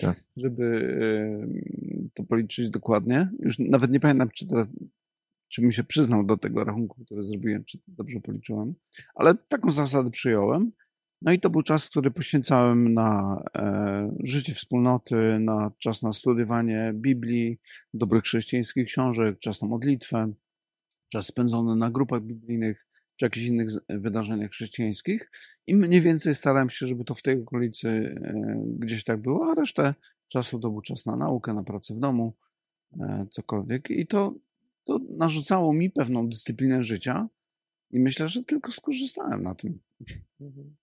tak. 0.00 0.24
żeby 0.36 0.96
to 2.14 2.24
policzyć 2.24 2.70
dokładnie. 2.70 3.30
Już 3.38 3.58
nawet 3.58 3.90
nie 3.90 4.00
pamiętam, 4.00 4.28
czy, 4.30 4.46
to, 4.46 4.66
czy 5.48 5.62
mi 5.62 5.72
się 5.72 5.84
przyznał 5.84 6.24
do 6.24 6.36
tego 6.36 6.64
rachunku, 6.64 7.04
który 7.04 7.22
zrobiłem, 7.22 7.64
czy 7.64 7.78
dobrze 7.88 8.20
policzyłem, 8.20 8.74
ale 9.14 9.34
taką 9.34 9.70
zasadę 9.70 10.10
przyjąłem. 10.10 10.72
No 11.22 11.32
i 11.32 11.40
to 11.40 11.50
był 11.50 11.62
czas, 11.62 11.88
który 11.88 12.10
poświęcałem 12.10 12.94
na 12.94 13.42
e, 13.56 14.16
życie 14.24 14.54
wspólnoty, 14.54 15.38
na 15.38 15.70
czas 15.78 16.02
na 16.02 16.12
studiowanie 16.12 16.92
Biblii, 16.94 17.58
dobrych 17.94 18.22
chrześcijańskich 18.22 18.86
książek, 18.86 19.38
czas 19.38 19.62
na 19.62 19.68
modlitwę, 19.68 20.32
czas 21.08 21.26
spędzony 21.26 21.76
na 21.76 21.90
grupach 21.90 22.22
biblijnych 22.22 22.86
czy 23.22 23.26
jakichś 23.26 23.46
innych 23.46 23.68
wydarzeniach 23.88 24.50
chrześcijańskich. 24.50 25.30
I 25.66 25.76
mniej 25.76 26.00
więcej 26.00 26.34
starałem 26.34 26.70
się, 26.70 26.86
żeby 26.86 27.04
to 27.04 27.14
w 27.14 27.22
tej 27.22 27.42
okolicy 27.42 27.88
e, 27.88 28.62
gdzieś 28.78 29.04
tak 29.04 29.22
było, 29.22 29.50
a 29.50 29.54
resztę 29.54 29.94
czasu 30.28 30.58
to 30.58 30.70
był 30.70 30.80
czas 30.80 31.06
na 31.06 31.16
naukę, 31.16 31.54
na 31.54 31.62
pracę 31.62 31.94
w 31.94 32.00
domu, 32.00 32.34
e, 33.00 33.26
cokolwiek. 33.30 33.90
I 33.90 34.06
to, 34.06 34.34
to 34.84 35.00
narzucało 35.16 35.72
mi 35.72 35.90
pewną 35.90 36.28
dyscyplinę 36.28 36.84
życia 36.84 37.28
i 37.90 38.00
myślę, 38.00 38.28
że 38.28 38.44
tylko 38.44 38.72
skorzystałem 38.72 39.42
na 39.42 39.54
tym. 39.54 39.80
Mhm. 40.40 40.76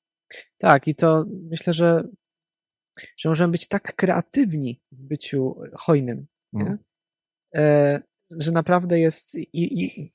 Tak, 0.57 0.87
i 0.87 0.95
to 0.95 1.25
myślę, 1.49 1.73
że, 1.73 2.03
że 3.17 3.29
możemy 3.29 3.51
być 3.51 3.67
tak 3.67 3.95
kreatywni 3.95 4.81
w 4.91 5.03
byciu 5.03 5.55
hojnym, 5.73 6.27
mm. 6.53 6.77
e, 7.55 8.01
że 8.31 8.51
naprawdę 8.51 8.99
jest. 8.99 9.35
I, 9.35 9.47
i, 9.53 10.11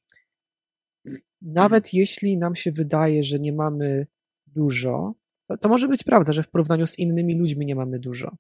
nawet 1.45 1.95
jeśli 1.95 2.39
nam 2.39 2.55
się 2.55 2.73
wydaje, 2.73 3.23
że 3.23 3.39
nie 3.39 3.53
mamy 3.53 4.07
dużo, 4.47 5.15
to, 5.49 5.57
to 5.57 5.69
może 5.69 5.89
być 5.89 6.03
prawda, 6.03 6.33
że 6.33 6.43
w 6.43 6.49
porównaniu 6.49 6.87
z 6.87 6.99
innymi 6.99 7.35
ludźmi 7.39 7.67
nie 7.67 7.75
mamy 7.75 7.99
dużo, 7.99 8.37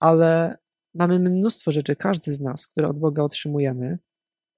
ale 0.00 0.58
mamy 0.94 1.18
mnóstwo 1.18 1.72
rzeczy, 1.72 1.96
każdy 1.96 2.32
z 2.32 2.40
nas, 2.40 2.66
które 2.66 2.88
od 2.88 2.98
Boga 2.98 3.22
otrzymujemy. 3.22 3.98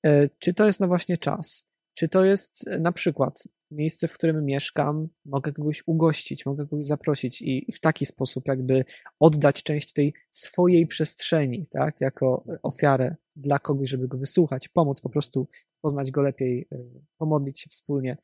E, 0.07 0.28
czy 0.28 0.54
to 0.54 0.66
jest 0.66 0.81
no 0.81 0.87
właśnie 0.87 1.16
czas, 1.16 1.67
czy 1.98 2.08
to 2.08 2.24
jest 2.24 2.68
e, 2.68 2.78
na 2.78 2.92
przykład 2.92 3.44
miejsce, 3.70 4.08
w 4.08 4.12
którym 4.12 4.44
mieszkam, 4.44 5.08
mogę 5.24 5.52
kogoś 5.52 5.82
ugościć, 5.87 6.46
mogę 6.46 6.66
kogoś 6.66 6.87
zaprosić 6.87 7.42
i, 7.42 7.72
w 7.72 7.80
taki 7.80 8.06
sposób 8.06 8.48
jakby 8.48 8.84
oddać 9.20 9.62
część 9.62 9.92
tej 9.92 10.14
swojej 10.30 10.87
przestrzeni, 10.87 11.66
tak, 11.70 12.00
jako 12.00 12.44
ofiarę 12.62 13.16
dla 13.37 13.58
kogoś, 13.58 13.88
żeby 13.88 14.08
go 14.08 14.18
wysłuchać, 14.18 14.68
pomóc 14.68 15.00
po 15.00 15.11
prostu 15.11 15.48
poznać 15.80 16.11
go 16.11 16.22
lepiej, 16.22 16.68
e, 16.72 16.78
pomodlić 17.16 17.61
się 17.61 17.70
wspólnie. 17.70 18.16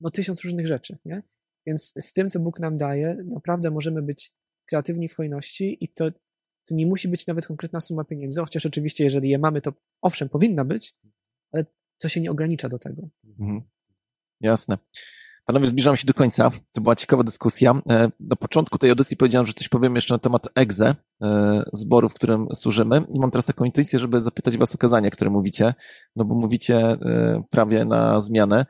No 0.00 0.10
tysiąc 0.10 0.44
różnych 0.44 0.66
rzeczy, 0.66 0.98
nie? 1.04 1.22
Więc 1.66 1.92
z 1.98 2.12
tym, 2.12 2.28
co 2.28 2.40
Bóg 2.40 2.60
nam 2.60 2.78
daje, 2.78 3.16
naprawdę 3.24 3.70
możemy 3.70 4.02
być 4.02 4.32
kreatywni 4.68 5.08
w 5.08 5.14
hojności 5.14 5.84
i 5.84 5.88
to, 5.88 6.10
to 6.68 6.74
nie 6.74 6.86
musi 6.86 7.08
być 7.08 7.26
nawet 7.26 7.46
konkretna 7.46 7.80
suma 7.80 8.04
pieniędzy, 8.04 8.40
chociaż 8.40 8.66
oczywiście, 8.66 9.04
jeżeli 9.04 9.28
je 9.28 9.38
mamy, 9.38 9.60
to 9.60 9.72
owszem, 10.02 10.28
powinna 10.28 10.64
być, 10.64 10.96
ale 11.52 11.64
to 12.02 12.08
się 12.08 12.20
nie 12.20 12.30
ogranicza 12.30 12.68
do 12.68 12.78
tego. 12.78 13.08
Mhm. 13.42 13.62
Jasne. 14.40 14.78
Panowie, 15.46 15.68
zbliżam 15.68 15.96
się 15.96 16.06
do 16.06 16.14
końca. 16.14 16.50
To 16.72 16.80
była 16.80 16.96
ciekawa 16.96 17.22
dyskusja. 17.22 17.72
E, 17.90 18.10
na 18.20 18.36
początku 18.36 18.78
tej 18.78 18.90
audycji 18.90 19.16
powiedziałem, 19.16 19.46
że 19.46 19.52
coś 19.52 19.68
powiem 19.68 19.94
jeszcze 19.94 20.14
na 20.14 20.18
temat 20.18 20.48
EGZE, 20.54 20.94
e, 21.22 21.62
zboru, 21.72 22.08
w 22.08 22.14
którym 22.14 22.46
służymy. 22.54 23.02
I 23.14 23.20
mam 23.20 23.30
teraz 23.30 23.44
taką 23.44 23.64
intuicję, 23.64 23.98
żeby 23.98 24.20
zapytać 24.20 24.56
was 24.56 24.74
o 24.74 24.78
kazania, 24.78 25.10
które 25.10 25.30
mówicie, 25.30 25.74
no 26.16 26.24
bo 26.24 26.34
mówicie 26.34 26.76
e, 26.76 27.42
prawie 27.50 27.84
na 27.84 28.20
zmianę. 28.20 28.66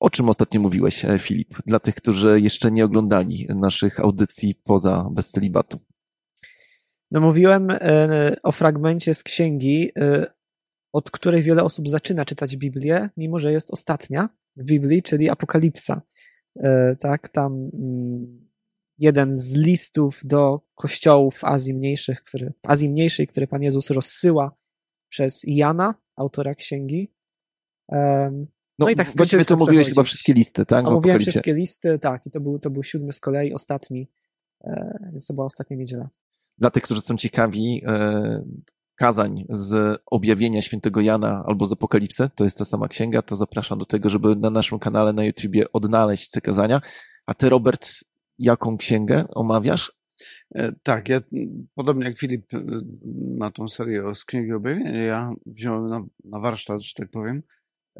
O 0.00 0.10
czym 0.10 0.28
ostatnio 0.28 0.60
mówiłeś, 0.60 1.06
Filip, 1.18 1.54
dla 1.66 1.80
tych, 1.80 1.94
którzy 1.94 2.40
jeszcze 2.40 2.70
nie 2.70 2.84
oglądali 2.84 3.46
naszych 3.54 4.00
audycji 4.00 4.54
poza 4.64 5.08
bez 5.10 5.30
celibatu? 5.30 5.80
No 7.10 7.20
mówiłem 7.20 7.68
o 8.42 8.52
fragmencie 8.52 9.14
z 9.14 9.22
księgi 9.22 9.90
od 10.94 11.10
której 11.10 11.42
wiele 11.42 11.64
osób 11.64 11.88
zaczyna 11.88 12.24
czytać 12.24 12.56
Biblię, 12.56 13.10
mimo 13.16 13.38
że 13.38 13.52
jest 13.52 13.70
ostatnia 13.70 14.28
w 14.56 14.64
Biblii, 14.64 15.02
czyli 15.02 15.30
Apokalipsa. 15.30 16.02
E, 16.56 16.96
tak, 16.96 17.28
tam 17.28 17.52
mm, 17.52 18.48
jeden 18.98 19.38
z 19.38 19.54
listów 19.54 20.20
do 20.24 20.60
kościołów 20.74 21.36
w 21.36 21.44
Azji 21.44 21.74
Mniejszych, 21.74 22.22
który, 22.22 22.52
w 22.66 22.70
Azji 22.70 22.90
Mniejszej, 22.90 23.26
który 23.26 23.46
Pan 23.46 23.62
Jezus 23.62 23.90
rozsyła 23.90 24.56
przez 25.08 25.42
Jana, 25.46 25.94
autora 26.16 26.54
księgi. 26.54 27.14
No, 27.92 28.46
no 28.78 28.90
i 28.90 28.96
tak 28.96 29.08
Właściwie 29.16 29.44
to 29.44 29.56
mówiłeś 29.56 29.88
chyba 29.88 30.02
wszystkie 30.02 30.34
listy, 30.34 30.66
tak? 30.66 30.84
Mówiłem 30.84 31.20
wszystkie 31.20 31.54
listy, 31.54 31.98
tak. 31.98 32.26
I 32.26 32.30
to 32.30 32.40
był, 32.40 32.58
to 32.58 32.70
był 32.70 32.82
siódmy 32.82 33.12
z 33.12 33.20
kolei, 33.20 33.54
ostatni. 33.54 34.10
E, 34.64 34.98
więc 35.12 35.26
to 35.26 35.34
była 35.34 35.46
ostatnia 35.46 35.76
niedziela. 35.76 36.08
Dla 36.58 36.70
tych, 36.70 36.82
którzy 36.82 37.00
są 37.00 37.16
ciekawi, 37.16 37.82
e, 37.86 38.44
kazań 38.96 39.44
z 39.48 39.98
objawienia 40.06 40.62
świętego 40.62 41.00
Jana 41.00 41.44
albo 41.46 41.66
z 41.66 41.72
Apokalipsy, 41.72 42.30
to 42.34 42.44
jest 42.44 42.58
ta 42.58 42.64
sama 42.64 42.88
księga, 42.88 43.22
to 43.22 43.36
zapraszam 43.36 43.78
do 43.78 43.84
tego, 43.84 44.10
żeby 44.10 44.36
na 44.36 44.50
naszym 44.50 44.78
kanale 44.78 45.12
na 45.12 45.24
YouTubie 45.24 45.72
odnaleźć 45.72 46.30
te 46.30 46.40
kazania. 46.40 46.80
A 47.26 47.34
ty, 47.34 47.48
Robert, 47.48 47.88
jaką 48.38 48.76
księgę 48.76 49.24
omawiasz? 49.28 49.92
E, 50.54 50.72
tak, 50.82 51.08
ja 51.08 51.20
podobnie 51.74 52.04
jak 52.04 52.18
Filip 52.18 52.46
na 53.38 53.50
tą 53.50 53.68
serię 53.68 54.14
z 54.14 54.24
Księgi 54.24 54.52
Objawienia, 54.52 55.02
ja 55.02 55.32
wziąłem 55.46 55.88
na, 55.88 56.04
na 56.24 56.40
warsztat, 56.40 56.82
że 56.82 56.94
tak 56.94 57.10
powiem, 57.10 57.42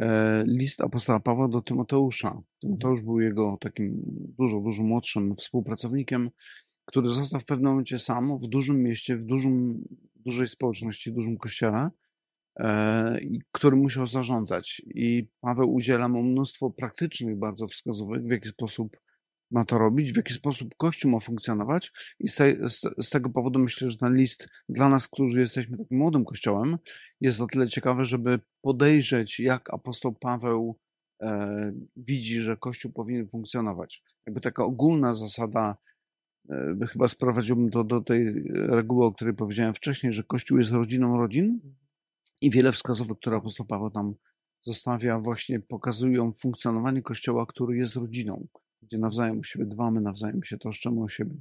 e, 0.01 0.45
list 0.47 0.81
apostoła 0.81 1.21
Pawła 1.21 1.49
do 1.49 1.61
Tymoteusza. 1.61 2.43
Tymoteusz 2.61 3.03
był 3.03 3.21
jego 3.21 3.57
takim 3.61 4.03
dużo, 4.39 4.61
dużo 4.61 4.83
młodszym 4.83 5.35
współpracownikiem, 5.35 6.31
który 6.85 7.09
został 7.09 7.41
w 7.41 7.45
pewnym 7.45 7.71
momencie 7.71 7.99
sam 7.99 8.39
w 8.39 8.49
dużym 8.49 8.83
mieście, 8.83 9.17
w 9.17 9.25
dużym, 9.25 9.85
dużej 10.25 10.49
społeczności, 10.49 11.13
dużym 11.13 11.37
kościele, 11.37 11.91
e, 12.61 13.19
który 13.53 13.77
musiał 13.77 14.07
zarządzać. 14.07 14.83
I 14.87 15.29
Paweł 15.41 15.75
udziela 15.75 16.09
mu 16.09 16.23
mnóstwo 16.23 16.71
praktycznych 16.71 17.39
bardzo 17.39 17.67
wskazówek, 17.67 18.27
w 18.27 18.31
jaki 18.31 18.49
sposób 18.49 18.97
ma 19.51 19.65
to 19.65 19.79
robić, 19.79 20.13
w 20.13 20.17
jaki 20.17 20.35
sposób 20.35 20.75
Kościół 20.77 21.11
ma 21.11 21.21
funkcjonować. 21.21 21.93
I 22.19 22.29
z, 22.29 22.35
te, 22.35 22.69
z, 22.71 22.81
z, 23.07 23.11
tego 23.11 23.31
powodu 23.31 23.59
myślę, 23.59 23.91
że 23.91 23.97
ten 23.97 24.15
list 24.15 24.49
dla 24.69 24.89
nas, 24.89 25.09
którzy 25.09 25.41
jesteśmy 25.41 25.79
takim 25.79 25.99
młodym 25.99 26.25
Kościołem, 26.25 26.79
jest 27.21 27.41
o 27.41 27.47
tyle 27.47 27.69
ciekawy, 27.69 28.05
żeby 28.05 28.39
podejrzeć, 28.61 29.41
jak 29.41 29.75
apostoł 29.75 30.15
Paweł 30.15 30.79
e, 31.23 31.73
widzi, 31.97 32.41
że 32.41 32.57
Kościół 32.57 32.93
powinien 32.93 33.29
funkcjonować. 33.29 34.03
Jakby 34.27 34.41
taka 34.41 34.65
ogólna 34.65 35.15
zasada, 35.15 35.77
chyba 36.93 37.09
sprowadziłbym 37.09 37.71
to 37.71 37.85
do 37.85 38.01
tej 38.01 38.45
reguły, 38.53 39.07
o 39.07 39.13
której 39.13 39.35
powiedziałem 39.35 39.75
wcześniej, 39.75 40.13
że 40.13 40.23
Kościół 40.23 40.59
jest 40.59 40.71
rodziną 40.71 41.17
rodzin 41.17 41.61
i 42.41 42.51
wiele 42.51 42.73
wskazówek, 42.73 43.19
które 43.19 43.37
apostoł 43.37 43.67
Paweł 43.67 43.91
tam 43.91 44.15
zostawia, 44.63 45.19
właśnie 45.19 45.61
pokazują 45.61 46.33
funkcjonowanie 46.33 47.03
Kościoła, 47.03 47.47
który 47.47 47.77
jest 47.77 47.97
rodziną 47.97 48.47
gdzie 48.85 48.99
nawzajem 48.99 49.39
o 49.39 49.43
siebie 49.43 49.67
dbamy, 49.67 50.01
nawzajem 50.01 50.43
się 50.43 50.59
troszczymy 50.59 51.03
o 51.03 51.09
siebie. 51.09 51.37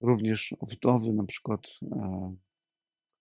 Również 0.00 0.54
wdowy 0.62 1.12
na 1.12 1.24
przykład. 1.24 1.60
E, 1.92 2.36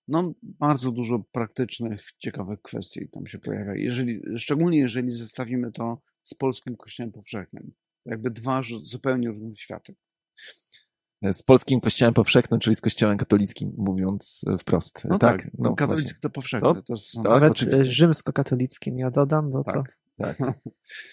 no, 0.07 0.33
bardzo 0.43 0.91
dużo 0.91 1.19
praktycznych, 1.31 2.01
ciekawych 2.17 2.61
kwestii 2.61 3.09
tam 3.09 3.27
się 3.27 3.39
pojawia. 3.39 3.75
Jeżeli, 3.75 4.21
szczególnie 4.37 4.77
jeżeli 4.77 5.11
zestawimy 5.11 5.71
to 5.71 6.01
z 6.23 6.33
polskim 6.33 6.77
kościołem 6.77 7.11
powszechnym. 7.11 7.73
Jakby 8.05 8.31
dwa 8.31 8.61
zupełnie 8.81 9.27
różne 9.27 9.55
światy. 9.55 9.95
Z 11.31 11.43
polskim 11.43 11.81
kościołem 11.81 12.13
powszechnym, 12.13 12.59
czyli 12.59 12.75
z 12.75 12.81
kościołem 12.81 13.17
katolickim, 13.17 13.73
mówiąc 13.77 14.45
wprost. 14.59 15.01
No 15.09 15.17
tak, 15.17 15.41
tak 15.41 15.51
no, 15.57 15.75
katolicki 15.75 16.19
to 16.21 16.29
powszechny. 16.29 16.67
No, 16.67 16.81
to 16.81 16.97
są 16.97 17.23
Nawet 17.23 17.57
rzymskokatolickim 17.81 18.99
ja 18.99 19.11
dodam, 19.11 19.51
bo 19.51 19.63
tak, 19.63 19.73
to... 19.73 19.83
Tak. 20.17 20.37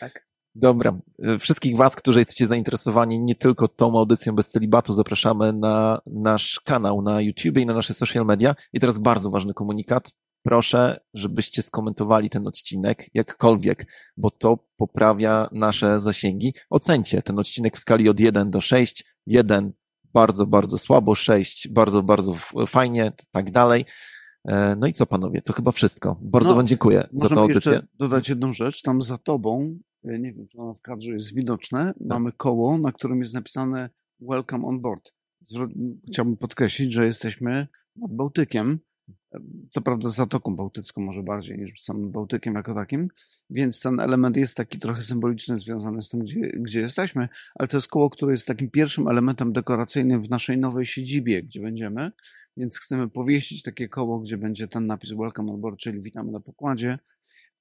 tak. 0.01 0.27
Dobra. 0.55 0.98
Wszystkich 1.38 1.77
Was, 1.77 1.96
którzy 1.96 2.18
jesteście 2.18 2.46
zainteresowani 2.46 3.20
nie 3.20 3.35
tylko 3.35 3.68
tą 3.68 3.98
audycją 3.98 4.33
bez 4.33 4.51
celibatu, 4.51 4.92
zapraszamy 4.92 5.53
na 5.53 6.01
nasz 6.07 6.61
kanał 6.64 7.03
na 7.03 7.20
YouTube 7.20 7.59
i 7.59 7.66
na 7.66 7.75
nasze 7.75 7.94
social 7.94 8.25
media. 8.25 8.55
I 8.72 8.81
teraz 8.81 8.98
bardzo 8.98 9.31
ważny 9.31 9.55
komunikat. 9.55 10.12
Proszę, 10.42 11.01
żebyście 11.14 11.62
skomentowali 11.62 12.31
ten 12.31 12.46
odcinek 12.46 13.07
jakkolwiek, 13.14 13.87
bo 14.16 14.31
to 14.31 14.59
poprawia 14.77 15.48
nasze 15.53 16.01
zasięgi. 16.01 16.55
Ocencie 16.70 17.22
ten 17.22 17.38
odcinek 17.38 17.77
w 17.77 17.81
skali 17.81 18.09
od 18.09 18.20
1 18.20 18.51
do 18.51 18.61
6. 18.61 19.05
1 19.27 19.72
bardzo, 20.14 20.46
bardzo 20.46 20.79
słabo, 20.79 21.14
6 21.14 21.68
bardzo, 21.68 22.03
bardzo 22.03 22.35
fajnie, 22.66 23.12
tak 23.31 23.51
dalej. 23.51 23.85
E, 24.44 24.77
no 24.77 24.87
i 24.87 24.92
co 24.92 25.07
panowie, 25.07 25.42
to 25.42 25.53
chyba 25.53 25.72
wszystko. 25.72 26.18
Bardzo 26.22 26.51
no, 26.51 26.57
wam 26.57 26.66
dziękuję 26.66 27.09
za 27.12 27.29
tę 27.29 27.35
audycję. 27.35 27.72
Jeszcze 27.72 27.88
dodać 27.98 28.29
jedną 28.29 28.53
rzecz, 28.53 28.83
tam 28.83 29.03
za 29.03 29.18
tobą 29.18 29.79
nie 30.05 30.33
wiem, 30.33 30.46
czy 30.46 30.59
ono 30.59 30.75
w 30.75 30.81
kadrze 30.81 31.12
jest 31.12 31.35
widoczne, 31.35 31.85
tak. 31.85 32.09
mamy 32.09 32.33
koło, 32.33 32.79
na 32.79 32.92
którym 32.92 33.18
jest 33.18 33.35
napisane 33.35 33.90
Welcome 34.20 34.66
on 34.66 34.81
board. 34.81 35.12
Chciałbym 36.09 36.37
podkreślić, 36.37 36.92
że 36.92 37.07
jesteśmy 37.07 37.66
nad 37.96 38.12
Bałtykiem, 38.12 38.79
co 39.70 39.81
prawda 39.81 40.09
Zatoką 40.09 40.57
Bałtycką 40.57 41.01
może 41.01 41.22
bardziej 41.22 41.59
niż 41.59 41.83
samym 41.83 42.11
Bałtykiem 42.11 42.55
jako 42.55 42.75
takim, 42.75 43.09
więc 43.51 43.81
ten 43.81 44.01
element 44.01 44.37
jest 44.37 44.57
taki 44.57 44.79
trochę 44.79 45.03
symboliczny 45.03 45.59
związany 45.59 46.03
z 46.03 46.09
tym, 46.09 46.20
gdzie, 46.20 46.40
gdzie 46.40 46.81
jesteśmy, 46.81 47.29
ale 47.55 47.68
to 47.68 47.77
jest 47.77 47.88
koło, 47.88 48.11
które 48.11 48.33
jest 48.33 48.46
takim 48.46 48.70
pierwszym 48.70 49.09
elementem 49.09 49.53
dekoracyjnym 49.53 50.22
w 50.22 50.31
naszej 50.31 50.59
nowej 50.59 50.87
siedzibie, 50.87 51.42
gdzie 51.42 51.61
będziemy, 51.61 52.12
więc 52.57 52.79
chcemy 52.79 53.09
powiesić 53.09 53.62
takie 53.62 53.88
koło, 53.88 54.20
gdzie 54.20 54.38
będzie 54.38 54.68
ten 54.68 54.87
napis 54.87 55.12
Welcome 55.12 55.53
on 55.53 55.61
board, 55.61 55.79
czyli 55.79 56.01
witamy 56.01 56.33
na 56.33 56.40
pokładzie, 56.40 56.98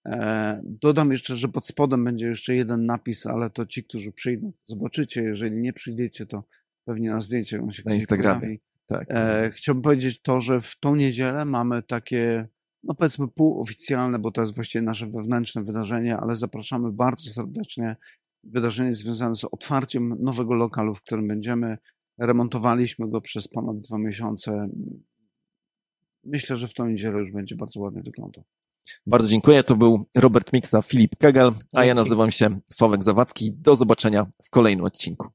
E, 0.05 0.61
dodam 0.65 1.11
jeszcze, 1.11 1.35
że 1.35 1.47
pod 1.47 1.67
spodem 1.67 2.03
będzie 2.03 2.27
jeszcze 2.27 2.55
jeden 2.55 2.85
napis, 2.85 3.25
ale 3.25 3.49
to 3.49 3.65
ci, 3.65 3.83
którzy 3.83 4.11
przyjdą, 4.11 4.51
zobaczycie. 4.63 5.23
Jeżeli 5.23 5.57
nie 5.57 5.73
przyjdziecie, 5.73 6.25
to 6.25 6.43
pewnie 6.85 7.09
na 7.09 7.21
zdjęcie 7.21 7.61
on 7.61 7.71
się 7.71 7.83
na 7.85 7.93
Instagramie. 7.93 8.55
Tak. 8.85 9.07
E, 9.09 9.49
chciałbym 9.53 9.81
powiedzieć 9.81 10.21
to, 10.21 10.41
że 10.41 10.61
w 10.61 10.79
tą 10.79 10.95
niedzielę 10.95 11.45
mamy 11.45 11.83
takie, 11.83 12.47
no 12.83 12.95
powiedzmy 12.95 13.27
półoficjalne, 13.27 14.19
bo 14.19 14.31
to 14.31 14.41
jest 14.41 14.55
właściwie 14.55 14.81
nasze 14.81 15.07
wewnętrzne 15.07 15.63
wydarzenie, 15.63 16.17
ale 16.17 16.35
zapraszamy 16.35 16.91
bardzo 16.91 17.31
serdecznie. 17.31 17.95
Wydarzenie 18.43 18.93
związane 18.93 19.35
z 19.35 19.43
otwarciem 19.43 20.15
nowego 20.19 20.53
lokalu, 20.53 20.95
w 20.95 21.01
którym 21.01 21.27
będziemy. 21.27 21.77
Remontowaliśmy 22.17 23.09
go 23.09 23.21
przez 23.21 23.47
ponad 23.47 23.77
dwa 23.77 23.97
miesiące. 23.97 24.69
Myślę, 26.23 26.57
że 26.57 26.67
w 26.67 26.73
tą 26.73 26.87
niedzielę 26.87 27.19
już 27.19 27.31
będzie 27.31 27.55
bardzo 27.55 27.79
ładnie 27.79 28.01
wyglądał. 28.05 28.43
Bardzo 29.05 29.27
dziękuję. 29.27 29.63
To 29.63 29.75
był 29.75 30.05
Robert 30.15 30.53
Miksa, 30.53 30.81
Filip 30.81 31.15
Kegel, 31.15 31.51
a 31.73 31.85
ja 31.85 31.95
nazywam 31.95 32.31
się 32.31 32.59
Sławek 32.71 33.03
Zawadzki. 33.03 33.51
Do 33.53 33.75
zobaczenia 33.75 34.25
w 34.43 34.49
kolejnym 34.49 34.85
odcinku. 34.85 35.27